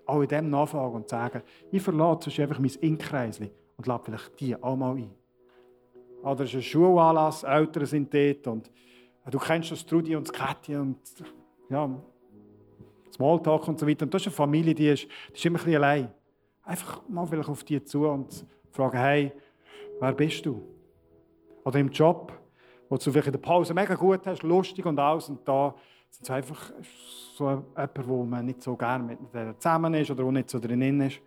auch 0.04 0.20
in 0.20 0.26
dem 0.26 0.50
nachfragen 0.50 0.96
und 0.96 1.08
sagen, 1.08 1.42
ich 1.70 1.80
verlasse 1.80 2.42
einfach 2.42 2.58
mein 2.58 2.72
Inkreisli 2.80 3.52
und 3.76 3.86
lade 3.86 4.02
vielleicht 4.04 4.40
die 4.40 4.60
auch 4.60 4.74
mal 4.74 4.96
ein. 4.96 5.14
Oder 6.24 6.42
es 6.42 6.50
ist 6.50 6.56
ein 6.56 6.62
Schulanlass, 6.62 7.44
Eltern 7.44 7.86
sind 7.86 8.12
dort 8.12 8.48
und 8.48 8.70
du 9.30 9.38
kennst 9.38 9.70
das 9.70 9.86
Trudi 9.86 10.16
und 10.16 10.28
das 10.28 10.34
Käthi 10.34 10.74
und 10.74 10.98
ja, 11.70 11.88
Smalltalk 13.14 13.68
und 13.68 13.78
so 13.78 13.86
weiter. 13.86 14.04
Und 14.04 14.12
das 14.12 14.22
ist 14.22 14.28
eine 14.28 14.36
Familie, 14.36 14.74
die 14.74 14.88
ist, 14.88 15.06
die 15.30 15.36
ist 15.36 15.44
immer 15.44 15.58
ein 15.58 15.64
bisschen 15.64 15.82
allein. 15.82 16.12
Einfach 16.64 17.02
mal 17.08 17.26
vielleicht 17.26 17.48
auf 17.48 17.64
die 17.64 17.82
zu 17.84 18.06
und 18.06 18.44
fragen, 18.70 18.98
hey, 18.98 19.32
wer 20.00 20.12
bist 20.12 20.44
du? 20.44 20.62
Oder 21.64 21.78
im 21.78 21.90
Job, 21.90 22.32
wo 22.88 22.96
du 22.96 23.10
vielleicht 23.10 23.26
in 23.26 23.32
der 23.32 23.38
Pause 23.38 23.74
mega 23.74 23.94
gut 23.94 24.26
hast, 24.26 24.42
lustig 24.42 24.84
und 24.84 24.98
alles, 24.98 25.28
und 25.28 25.46
da 25.46 25.74
sind 26.10 26.26
sie 26.26 26.32
einfach 26.32 26.72
so 27.36 27.48
jemand, 27.48 28.08
wo 28.08 28.24
man 28.24 28.46
nicht 28.46 28.62
so 28.62 28.76
gerne 28.76 29.04
mit 29.04 29.18
der 29.32 29.58
zusammen 29.58 29.94
ist 29.94 30.10
oder 30.10 30.24
wo 30.24 30.30
nicht 30.30 30.50
so 30.50 30.58
drin 30.58 31.00
ist. 31.00 31.20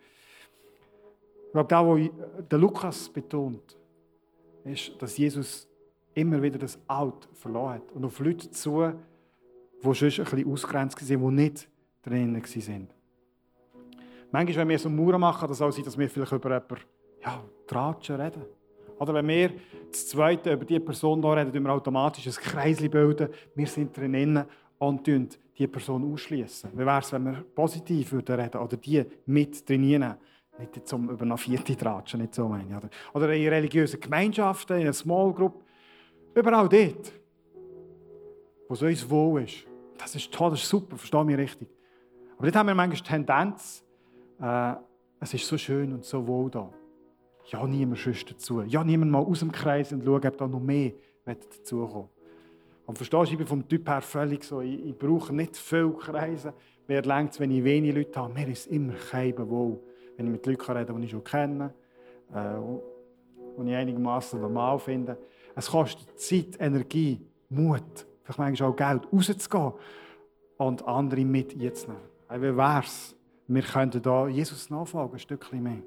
Ich 1.47 1.51
glaube, 1.51 1.67
da, 1.67 1.85
wo 1.85 1.97
der 1.97 2.59
Lukas 2.59 3.09
betont, 3.09 3.77
ist, 4.63 5.01
dass 5.01 5.17
Jesus 5.17 5.67
immer 6.13 6.41
wieder 6.41 6.57
das 6.57 6.79
Alt 6.87 7.27
verloren 7.33 7.75
hat 7.75 7.91
und 7.93 8.05
auf 8.05 8.19
Leute 8.19 8.49
zu, 8.51 8.91
die 9.81 9.93
sonst 9.93 10.19
ein 10.19 10.25
bisschen 10.25 10.51
ausgrenzt 10.51 11.09
waren, 11.09 11.35
die 11.37 11.43
nicht 11.43 11.69
drinnen 12.09 12.41
waren. 12.41 12.87
Manchmal, 14.31 14.57
wenn 14.57 14.69
wir 14.69 14.79
so 14.79 14.89
Mauern 14.89 15.21
machen, 15.21 15.47
das 15.47 15.61
auch 15.61 15.71
sein, 15.71 15.85
dass 15.85 15.97
wir 15.97 16.09
vielleicht 16.09 16.31
über 16.31 16.49
jemanden 16.49 16.75
ja, 17.23 17.43
Tratschen 17.65 18.19
reden. 18.19 18.43
Oder 18.99 19.13
wenn 19.13 19.27
wir 19.27 19.51
das 19.89 20.07
Zweite 20.07 20.53
über 20.53 20.65
diese 20.65 20.79
Person 20.79 21.21
hier 21.21 21.35
reden, 21.35 21.53
wir 21.63 21.73
automatisch 21.73 22.27
ein 22.27 22.33
Kreis 22.33 22.77
bilden. 22.77 23.29
Wir 23.55 23.67
sind 23.67 23.95
drinnen 23.95 24.43
und 24.79 25.07
die 25.57 25.67
Person 25.67 26.11
ausschließen. 26.11 26.71
Wie 26.73 26.85
wäre 26.85 26.99
es, 26.99 27.11
wenn 27.11 27.25
wir 27.25 27.45
positiv 27.55 28.11
reden 28.13 28.27
würden 28.27 28.61
oder 28.61 28.77
die 28.77 29.03
mit 29.25 29.65
trainieren? 29.65 30.15
Nicht 30.59 30.87
zum 30.87 31.09
über 31.09 31.23
eine 31.23 31.37
vierte 31.37 31.75
Tratschen, 31.75 32.21
nicht 32.21 32.33
so 32.33 32.47
meine 32.47 32.75
Oder, 32.75 32.89
oder 33.13 33.33
in 33.33 33.47
religiösen 33.47 33.99
Gemeinschaften, 33.99 34.77
in 34.77 34.83
einer 34.83 34.93
Small 34.93 35.31
Group. 35.31 35.63
Überall 36.33 36.67
dort, 36.67 37.13
wo 38.67 38.73
es 38.73 38.81
uns 38.81 39.09
wohl 39.09 39.43
ist. 39.43 39.67
Das 39.97 40.15
ist 40.15 40.31
toll, 40.31 40.51
das 40.51 40.63
ist 40.63 40.69
super, 40.69 40.97
verstehe 40.97 41.23
mich 41.23 41.37
richtig. 41.37 41.76
Aber 42.37 42.47
dort 42.47 42.55
haben 42.55 42.67
wir 42.67 42.75
manchmal 42.75 42.97
die 42.97 43.03
Tendenz, 43.03 43.83
äh, 44.39 44.73
es 45.19 45.33
ist 45.33 45.47
so 45.47 45.57
schön 45.57 45.93
und 45.93 46.05
so 46.05 46.27
wohl 46.27 46.51
da. 46.51 46.71
Ja, 47.45 47.65
niemand 47.65 47.97
schüsst 47.97 48.29
dazu. 48.29 48.61
Ja, 48.61 48.83
niemand 48.83 49.11
mal 49.11 49.23
aus 49.23 49.39
dem 49.39 49.51
Kreis 49.51 49.91
und 49.91 50.05
schaut, 50.05 50.25
ob 50.25 50.37
da 50.37 50.47
noch 50.47 50.59
mehr 50.59 50.91
dazukommt. 51.25 52.09
Und 52.85 52.97
verstehst 52.97 53.29
du, 53.29 53.31
ich 53.31 53.37
bin 53.37 53.47
vom 53.47 53.67
Typ 53.67 53.89
her 53.89 54.01
völlig 54.01 54.43
so, 54.43 54.61
ich, 54.61 54.85
ich 54.85 54.97
brauche 54.97 55.33
nicht 55.33 55.57
viel 55.57 55.91
Kreise. 55.93 56.53
Mir 56.87 56.99
es, 56.99 57.39
wenn 57.39 57.51
ich 57.51 57.63
wenig 57.63 57.93
Leute 57.95 58.19
habe. 58.19 58.33
Mir 58.33 58.47
ist 58.47 58.67
immer 58.67 58.93
kein 58.93 59.37
wohl, 59.49 59.79
wenn 60.15 60.27
ich 60.27 60.31
mit 60.31 60.45
Leuten 60.45 60.71
rede, 60.71 60.93
die 60.93 61.05
ich 61.05 61.11
schon 61.11 61.23
kenne, 61.23 61.73
äh, 62.33 62.59
die 63.57 63.69
ich 63.69 63.75
einigermaßen 63.75 64.39
normal 64.39 64.77
finde. 64.79 65.17
Es 65.55 65.71
kostet 65.71 66.19
Zeit, 66.19 66.55
Energie, 66.59 67.19
Mut, 67.49 68.05
vielleicht 68.23 68.39
manchmal 68.39 68.69
auch 68.69 68.75
Geld, 68.75 69.07
rauszugehen 69.11 69.73
und 70.57 70.87
andere 70.87 71.25
mit 71.25 71.59
einzunehmen. 71.59 72.16
Wie 72.29 72.41
wäre 72.41 72.81
es, 72.83 73.15
wir 73.47 73.61
könnten 73.61 74.01
da 74.01 74.27
Jesus 74.27 74.69
nachfolgen, 74.69 75.13
ein 75.13 75.19
Stückchen 75.19 75.63
mehr. 75.63 75.81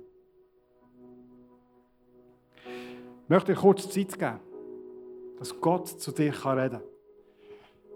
Ich 2.65 3.29
möchte 3.29 3.53
dir 3.53 3.61
kurz 3.61 3.89
Zeit 3.91 4.19
geben, 4.19 4.41
dass 5.39 5.61
Gott 5.61 5.89
zu 5.89 6.11
dir 6.13 6.33
reden 6.33 6.71
kann. 6.71 6.83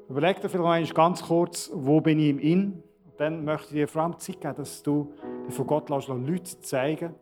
Überleg 0.08 0.40
dir 0.40 0.50
vielleicht 0.50 0.94
ganz 0.94 1.22
kurz, 1.22 1.70
wo 1.72 2.00
bin 2.00 2.18
ich 2.18 2.28
im 2.28 2.38
In? 2.38 2.82
Und 3.06 3.18
dann 3.18 3.44
möchte 3.44 3.68
ich 3.68 3.72
dir 3.72 3.88
vor 3.88 4.02
allem 4.02 4.18
Zeit 4.18 4.40
geben, 4.40 4.54
dass 4.56 4.82
du 4.82 5.12
dir 5.46 5.52
von 5.52 5.66
Gott 5.66 5.88
lässt, 5.88 6.08
Leute 6.08 6.60
zeigen, 6.60 7.14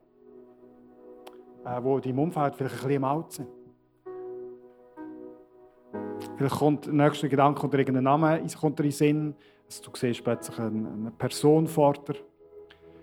äh, 1.65 1.81
die 1.81 1.89
in 1.89 2.01
deinem 2.03 2.19
Umfeld 2.19 2.57
vielleicht 2.57 2.75
ein 2.75 2.79
bisschen 2.79 2.91
im 2.91 3.05
Alt 3.05 3.33
sind. 3.33 3.49
Vielleicht 6.37 6.57
kommt 6.57 6.87
der 6.87 6.93
nächste 6.95 7.29
Gedanke 7.29 7.67
oder 7.67 7.79
irgendein 7.79 8.05
Name 8.05 8.45
kommt 8.61 8.81
in 8.81 8.87
den 8.87 8.93
Sinn, 8.93 9.35
dass 9.73 9.81
du 9.81 9.91
siehst 9.95 10.23
plötzlich 10.23 10.59
eine 10.59 11.11
Person 11.17 11.67
vor 11.67 11.95
dir. 11.95 12.15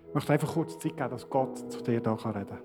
Ich 0.08 0.14
möchte 0.14 0.34
einfach 0.34 0.54
kurz 0.54 0.78
Zeit 0.78 0.98
geben, 0.98 1.10
dass 1.10 1.28
Gott 1.28 1.72
zu 1.72 1.82
dir 1.82 2.00
da 2.00 2.14
reden 2.14 2.48
kann. 2.48 2.60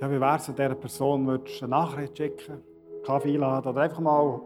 Ja, 0.00 0.10
wie 0.10 0.18
wäre 0.18 0.36
es, 0.36 0.48
wenn 0.48 0.56
dieser 0.56 0.74
Person 0.74 1.28
eine 1.28 1.68
Nachricht 1.68 2.16
schicken 2.16 2.62
Kaffee 3.04 3.34
einladen 3.34 3.70
oder 3.70 3.82
einfach 3.82 4.00
mal 4.00 4.40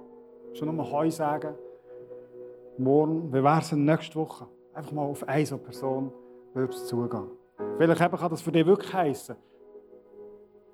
schon 0.52 0.74
nur 0.74 0.90
Heu 0.90 1.08
sagen? 1.12 1.54
Morgen, 2.76 3.32
wie 3.32 3.40
wäre 3.40 3.60
es 3.60 3.70
nächste 3.70 4.16
Woche? 4.16 4.48
Einfach 4.72 4.90
mal 4.90 5.02
auf 5.02 5.22
eine 5.28 5.46
so 5.46 5.56
Person 5.56 6.12
würdest 6.54 6.88
zugehen. 6.88 7.28
Vielleicht 7.78 8.00
kann 8.00 8.30
das 8.30 8.42
für 8.42 8.50
dich 8.50 8.66
wirklich 8.66 8.92
heißen, 8.92 9.36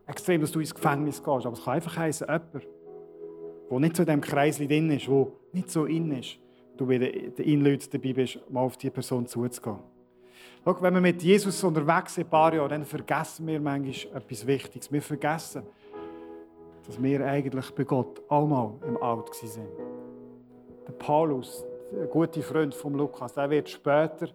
extrem, 0.06 0.40
dass 0.40 0.50
du 0.50 0.60
ins 0.60 0.74
Gefängnis 0.74 1.22
gehst, 1.22 1.46
aber 1.46 1.52
es 1.52 1.62
kann 1.62 1.74
einfach 1.74 1.96
heißen, 1.98 2.26
jemand, 2.26 2.54
der 3.70 3.78
nicht 3.80 3.96
so 3.96 4.02
in 4.02 4.06
diesem 4.06 4.20
Kreis 4.22 4.56
drin 4.56 4.90
ist, 4.90 5.06
der 5.06 5.26
nicht 5.52 5.70
so 5.70 5.84
in 5.84 6.12
ist, 6.12 6.38
du 6.78 6.86
bei 6.86 6.96
den 6.96 7.34
Inleuten 7.34 7.90
dabei 7.92 8.14
bist, 8.14 8.40
mal 8.50 8.60
auf 8.60 8.78
diese 8.78 8.94
Person 8.94 9.26
zuzugehen. 9.26 9.99
Schau, 10.64 10.76
wenn 10.80 10.94
wir 10.94 11.00
mit 11.00 11.22
Jesus 11.22 11.62
unterwegs 11.64 12.14
sind, 12.14 12.26
ein 12.26 12.30
paar 12.30 12.54
Jahre, 12.54 12.68
dann 12.68 12.84
vergessen 12.84 13.46
wir 13.46 13.60
manchmal 13.60 14.16
etwas 14.16 14.46
Wichtiges. 14.46 14.92
Wir 14.92 15.02
vergessen, 15.02 15.62
dass 16.86 17.02
wir 17.02 17.24
eigentlich 17.26 17.70
bei 17.70 17.84
Gott 17.84 18.22
allemal 18.28 18.72
im 18.86 18.96
Alt 19.02 19.28
waren. 19.28 19.68
Der 20.86 20.92
Paulus, 20.92 21.64
der 21.92 22.06
gute 22.06 22.42
Freund 22.42 22.74
von 22.74 22.94
Lukas, 22.94 23.34
der 23.34 23.48
wird 23.50 23.68
später 23.68 24.28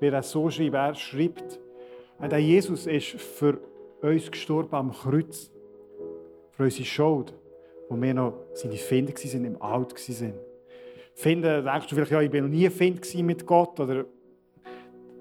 wird 0.00 0.14
er 0.14 0.22
so 0.22 0.50
schreiben. 0.50 0.74
Er 0.74 0.94
schreibt, 0.94 1.58
der 2.20 2.38
Jesus 2.38 2.86
ist 2.86 3.20
für 3.20 3.58
uns 4.02 4.30
gestorben 4.30 4.74
am 4.74 4.92
Kreuz. 4.92 5.50
Für 6.52 6.64
unsere 6.64 6.84
Schuld, 6.84 7.34
wo 7.88 8.00
wir 8.00 8.14
noch 8.14 8.34
seine 8.54 8.76
Finder 8.76 9.12
waren, 9.12 9.44
im 9.44 9.62
Alt 9.62 9.94
waren. 9.94 10.34
Finden, 11.14 11.64
denkst 11.64 11.86
du 11.88 11.94
vielleicht, 11.94 12.12
ja, 12.12 12.20
ich 12.20 12.30
bin 12.30 12.44
noch 12.44 12.50
nie 12.50 12.68
Find 12.70 13.14
mit 13.22 13.46
Gott 13.46 13.78
oder 13.80 14.04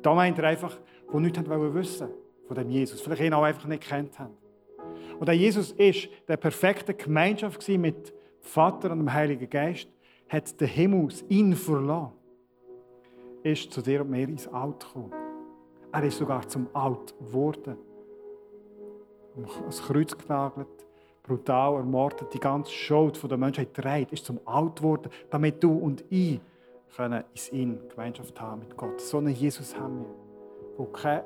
da 0.05 0.13
meint 0.13 0.37
er 0.37 0.45
einfach, 0.45 0.77
die 1.11 1.17
nichts 1.17 1.39
wissen 1.49 2.09
von 2.47 2.55
dem 2.55 2.69
Jesus. 2.69 3.01
Vielleicht 3.01 3.23
ihn 3.23 3.33
auch 3.33 3.43
einfach 3.43 3.65
nicht 3.65 3.83
kennt 3.83 4.19
haben. 4.19 4.35
Und 5.19 5.27
der 5.27 5.35
Jesus 5.35 5.71
ist 5.71 6.09
der 6.27 6.37
perfekte 6.37 6.93
Gemeinschaft 6.93 7.67
mit 7.69 8.13
Vater 8.39 8.91
und 8.91 8.99
dem 8.99 9.11
Heiligen 9.11 9.49
Geist, 9.49 9.89
hat 10.29 10.59
der 10.59 10.67
Himmel 10.67 11.09
ihn 11.29 11.55
verlassen, 11.55 12.13
ist 13.43 13.71
zu 13.71 13.81
dir 13.81 14.01
und 14.01 14.11
mir 14.11 14.27
ins 14.27 14.47
Alt 14.47 14.79
gekommen. 14.81 15.11
Er 15.91 16.03
ist 16.03 16.17
sogar 16.17 16.47
zum 16.47 16.67
Alt 16.73 17.17
geworden. 17.17 17.77
Ans 19.35 19.81
Kreuz 19.81 20.15
genagelt, 20.17 20.67
brutal 21.23 21.75
ermordet, 21.75 22.33
die 22.33 22.39
ganze 22.39 22.71
Schuld 22.71 23.19
der 23.29 23.37
Menschheit 23.37 23.69
dreht, 23.73 24.11
ist 24.11 24.25
zum 24.25 24.39
Alt 24.45 24.77
geworden, 24.77 25.09
damit 25.29 25.63
du 25.63 25.71
und 25.71 26.03
ich 26.09 26.39
können 26.95 27.23
In 27.51 27.79
Gemeinschaft 27.89 28.39
haben 28.39 28.61
mit 28.61 28.75
Gott. 28.77 28.99
So 29.01 29.17
einen 29.17 29.33
Jesus 29.33 29.77
haben 29.77 29.99
wir, 29.99 30.85
der 30.85 30.93
keine 30.93 31.23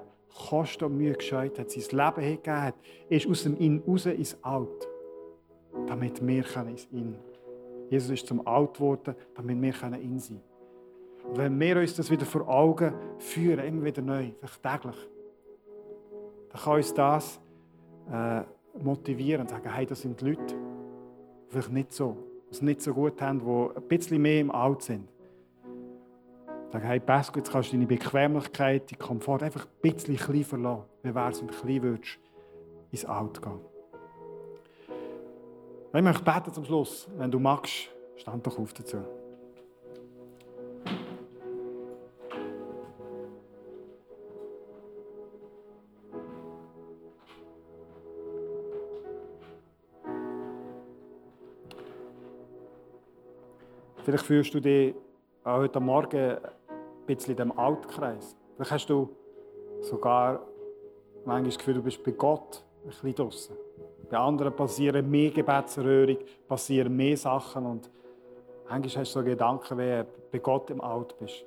Kosten 0.47 0.85
und 0.85 0.97
Mühe 0.97 1.13
gescheut 1.13 1.57
hat, 1.59 1.71
sein 1.71 1.83
Leben 1.83 2.21
hingegeben 2.21 2.61
hat, 2.61 2.75
ist 3.09 3.27
aus 3.27 3.43
dem 3.43 3.57
In 3.57 3.81
raus 3.87 4.05
ins 4.05 4.37
Alt, 4.43 4.87
damit 5.87 6.25
wir 6.25 6.43
können 6.43 6.69
ins 6.69 6.85
In. 6.91 7.15
Jesus 7.89 8.11
ist 8.11 8.27
zum 8.27 8.45
Alt 8.45 8.75
geworden, 8.75 9.15
damit 9.35 9.61
wir 9.61 9.73
können 9.73 10.01
in 10.01 10.19
sein. 10.19 10.41
Und 11.27 11.37
wenn 11.37 11.59
wir 11.59 11.77
uns 11.77 11.95
das 11.95 12.09
wieder 12.09 12.25
vor 12.25 12.47
Augen 12.47 12.93
führen, 13.17 13.65
immer 13.65 13.83
wieder 13.83 14.01
neu, 14.01 14.31
täglich, 14.61 14.95
dann 16.51 16.61
kann 16.61 16.75
uns 16.75 16.93
das 16.93 17.39
äh, 18.11 18.41
motivieren 18.81 19.41
und 19.41 19.49
sagen, 19.49 19.73
hey, 19.73 19.85
das 19.85 20.01
sind 20.01 20.21
Leute, 20.21 20.41
die 20.45 20.55
vielleicht 21.49 21.71
nicht 21.71 21.93
so, 21.93 22.17
die 22.47 22.51
es 22.51 22.61
nicht 22.61 22.81
so 22.81 22.93
gut 22.93 23.21
haben, 23.21 23.39
die 23.39 23.77
ein 23.77 23.87
bisschen 23.87 24.21
mehr 24.21 24.41
im 24.41 24.51
Alt 24.51 24.83
sind. 24.83 25.07
Sag, 26.71 26.83
hey, 26.83 26.99
Pesco, 26.99 27.39
jetzt 27.39 27.51
kannst 27.51 27.69
du 27.69 27.77
deine 27.77 27.87
Bequemlichkeit, 27.87 28.91
deinen 28.91 28.99
Komfort 28.99 29.41
einfach 29.41 29.65
ein 29.65 29.81
bisschen 29.81 30.17
klein 30.17 30.43
verlassen. 30.43 30.83
Wie 31.01 31.15
wäre 31.15 31.31
es, 31.31 31.41
wenn 31.41 31.47
du 31.47 31.53
klein 31.55 31.81
würdest, 31.81 32.19
ins 32.91 33.05
Out 33.07 33.41
gehen? 33.41 33.59
Ich 35.91 36.01
möchte 36.03 36.23
beten 36.23 36.53
zum 36.53 36.65
Schluss. 36.65 37.09
Wenn 37.17 37.31
du 37.31 37.39
magst, 37.39 37.89
stand 38.17 38.45
doch 38.45 38.59
auf 38.59 38.71
dazu. 38.73 38.99
Vielleicht 54.03 54.25
fühlst 54.25 54.53
du 54.53 54.59
dich 54.59 54.93
auch 55.43 55.57
heute 55.57 55.79
Morgen 55.79 56.37
bisschen 57.15 57.31
in 57.31 57.37
diesem 57.37 57.57
Altkreis. 57.57 58.35
Vielleicht 58.55 58.71
hast 58.71 58.89
du 58.89 59.09
sogar 59.81 60.41
manchmal 61.25 61.43
das 61.43 61.57
Gefühl, 61.57 61.75
du 61.75 61.83
bist 61.83 62.03
bei 62.03 62.11
Gott 62.11 62.63
ein 62.83 62.89
bisschen 62.89 63.15
draussen. 63.15 63.55
Bei 64.09 64.17
anderen 64.17 64.55
passieren 64.55 65.09
mehr 65.09 65.29
Gebetserhörung, 65.29 66.17
passieren 66.47 66.95
mehr 66.95 67.15
Sachen 67.15 67.65
und 67.65 67.91
manchmal 68.67 69.03
hast 69.03 69.15
du 69.15 69.19
so 69.19 69.23
Gedanken, 69.23 69.77
wie 69.77 70.03
du 70.03 70.07
bei 70.31 70.39
Gott 70.39 70.69
im 70.71 70.81
Alt 70.81 71.17
bist. 71.19 71.45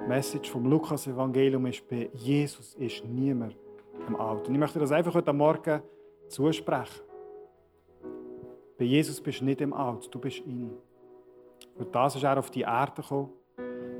Die 0.00 0.08
Message 0.08 0.50
vom 0.50 0.66
Lukas-Evangelium 0.66 1.66
ist, 1.66 1.86
bei 1.88 2.08
Jesus 2.14 2.74
ist 2.74 3.04
niemand 3.04 3.56
im 4.06 4.16
Alt. 4.16 4.46
Und 4.48 4.54
ich 4.54 4.60
möchte 4.60 4.78
das 4.78 4.92
einfach 4.92 5.14
heute 5.14 5.32
Morgen 5.32 5.82
zusprechen. 6.28 7.02
Bei 8.78 8.84
Jesus 8.84 9.20
bist 9.20 9.40
du 9.40 9.44
nicht 9.46 9.60
im 9.60 9.72
Alt, 9.72 10.14
du 10.14 10.18
bist 10.18 10.44
ihn. 10.46 10.70
Und 11.76 11.94
das 11.94 12.16
ist 12.16 12.22
er 12.22 12.38
auf 12.38 12.50
die 12.50 12.62
Erde 12.62 13.02
gekommen, 13.02 13.30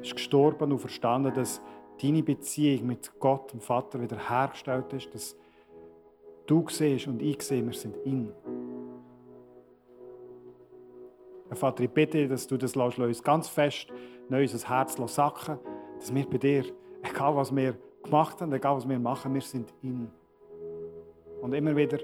ist 0.02 0.14
gestorben 0.14 0.72
und 0.72 0.78
verstanden, 0.78 1.32
dass 1.34 1.60
deine 2.00 2.22
Beziehung 2.22 2.86
mit 2.86 3.12
Gott, 3.18 3.52
dem 3.52 3.60
Vater, 3.60 4.00
wieder 4.00 4.16
hergestellt 4.28 4.92
ist, 4.92 5.14
dass 5.14 5.36
du 6.46 6.64
siehst 6.68 7.06
und 7.06 7.22
ich 7.22 7.42
sehe, 7.42 7.64
wir 7.64 7.72
sind 7.72 7.96
in. 8.04 8.32
Vater, 11.52 11.84
ich 11.84 11.90
bitte, 11.90 12.28
dass 12.28 12.46
du 12.46 12.56
das 12.56 12.76
uns 12.76 13.22
ganz 13.22 13.48
fest 13.48 13.86
in 14.28 14.36
unser 14.36 14.68
Herz 14.68 14.96
sacken 15.14 15.58
dass 15.98 16.14
wir 16.14 16.26
bei 16.28 16.38
dir, 16.38 16.64
egal 17.02 17.36
was 17.36 17.54
wir 17.54 17.74
gemacht 18.02 18.40
haben, 18.40 18.52
egal 18.52 18.76
was 18.76 18.88
wir 18.88 18.98
machen, 18.98 19.32
wir 19.32 19.40
sind 19.40 19.72
in. 19.82 20.10
Und 21.40 21.54
immer 21.54 21.74
wieder, 21.74 21.98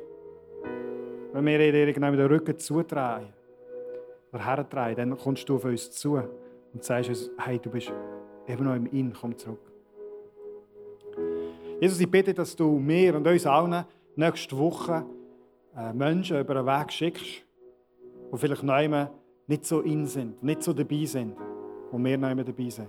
wenn 1.32 1.46
wir 1.46 1.58
dir 1.58 1.92
den 1.92 2.20
Rücken 2.20 2.58
zudrehen 2.58 3.32
oder 4.32 4.44
herdrehen, 4.44 4.96
dann 4.96 5.18
kommst 5.18 5.48
du 5.48 5.56
auf 5.56 5.64
uns 5.64 5.90
zu 5.90 6.22
und 6.72 6.84
sagst 6.84 7.08
uns, 7.08 7.30
hey, 7.38 7.58
du 7.58 7.70
bist 7.70 7.92
immer 8.46 8.62
noch 8.62 8.74
im 8.74 8.86
In, 8.86 9.12
komm 9.12 9.36
zurück. 9.36 9.72
Jesus, 11.80 12.00
ich 12.00 12.10
bitte, 12.10 12.32
dass 12.32 12.54
du 12.54 12.78
mir 12.78 13.16
und 13.16 13.26
uns 13.26 13.46
allen 13.46 13.84
nächste 14.14 14.56
Woche 14.56 15.04
äh, 15.76 15.92
Menschen 15.92 16.38
über 16.38 16.54
den 16.54 16.66
Weg 16.66 16.92
schickst, 16.92 17.44
die 18.32 18.38
vielleicht 18.38 18.62
noch 18.62 19.10
nicht 19.46 19.66
so 19.66 19.80
in 19.80 20.06
sind, 20.06 20.42
nicht 20.42 20.62
so 20.62 20.72
dabei 20.72 21.04
sind, 21.04 21.36
wo 21.90 21.98
wir 21.98 22.16
noch 22.16 22.34
dabei 22.36 22.70
sind. 22.70 22.88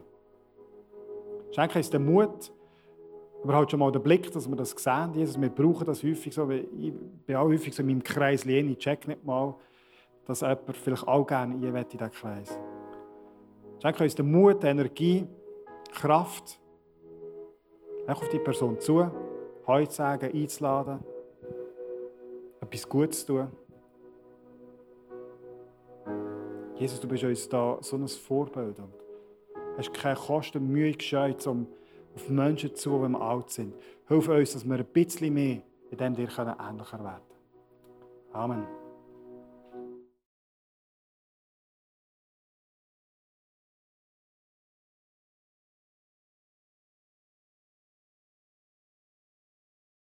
Schenke 1.51 1.79
uns 1.79 1.89
den 1.89 2.05
Mut, 2.05 2.51
überhaupt 3.43 3.71
schon 3.71 3.79
mal 3.79 3.91
den 3.91 4.01
Blick, 4.01 4.31
dass 4.31 4.47
wir 4.47 4.55
das 4.55 4.71
sehen. 4.71 5.13
Jesus, 5.13 5.39
wir 5.39 5.49
brauchen 5.49 5.85
das 5.85 6.03
häufig 6.03 6.33
so. 6.33 6.49
Ich 6.49 6.93
bin 7.25 7.35
auch 7.35 7.45
häufig 7.45 7.75
so 7.75 7.81
in 7.81 7.87
meinem 7.87 8.03
Kreis, 8.03 8.45
ich 8.45 8.77
check 8.77 9.07
nicht 9.07 9.23
mal, 9.23 9.55
dass 10.25 10.41
jemand 10.41 10.77
vielleicht 10.77 11.07
auch 11.07 11.25
gerne 11.25 11.55
in 11.55 11.61
diesen 11.61 12.11
Kreis 12.11 12.57
Schenke 13.83 14.05
uns 14.05 14.15
den 14.15 14.31
Mut, 14.31 14.63
Energie, 14.63 15.27
Kraft, 15.91 16.57
auf 18.07 18.29
die 18.29 18.39
Person 18.39 18.79
zu, 18.79 19.11
heute 19.67 19.91
sagen, 19.91 20.31
einzuladen, 20.33 20.99
etwas 22.61 22.87
Gutes 22.87 23.25
zu 23.25 23.33
tun. 23.33 23.47
Jesus, 26.75 27.01
du 27.01 27.09
bist 27.09 27.25
uns 27.25 27.49
da 27.49 27.77
so 27.81 27.97
ein 27.97 28.07
Vorbild 28.07 28.79
und 28.79 28.93
hast 29.75 29.93
keine 29.93 30.15
Kosten 30.15 30.59
und 30.59 30.69
Mühe 30.69 30.93
gescheut, 30.93 31.45
um 31.45 31.67
auf 32.15 32.29
Menschen 32.29 32.73
zu, 32.75 33.03
die 33.03 33.09
wir 33.09 33.21
alt 33.21 33.49
sind. 33.49 33.75
Hilf 34.07 34.29
uns, 34.29 34.53
dass 34.53 34.63
wir 34.63 34.75
ein 34.77 34.85
bisschen 34.85 35.33
mehr 35.33 35.61
in 35.91 35.97
dem 35.97 36.15
dir 36.15 36.29
ähnlicher 36.29 36.45
werden 36.47 36.85
können. 36.85 37.21
Amen. 38.31 38.82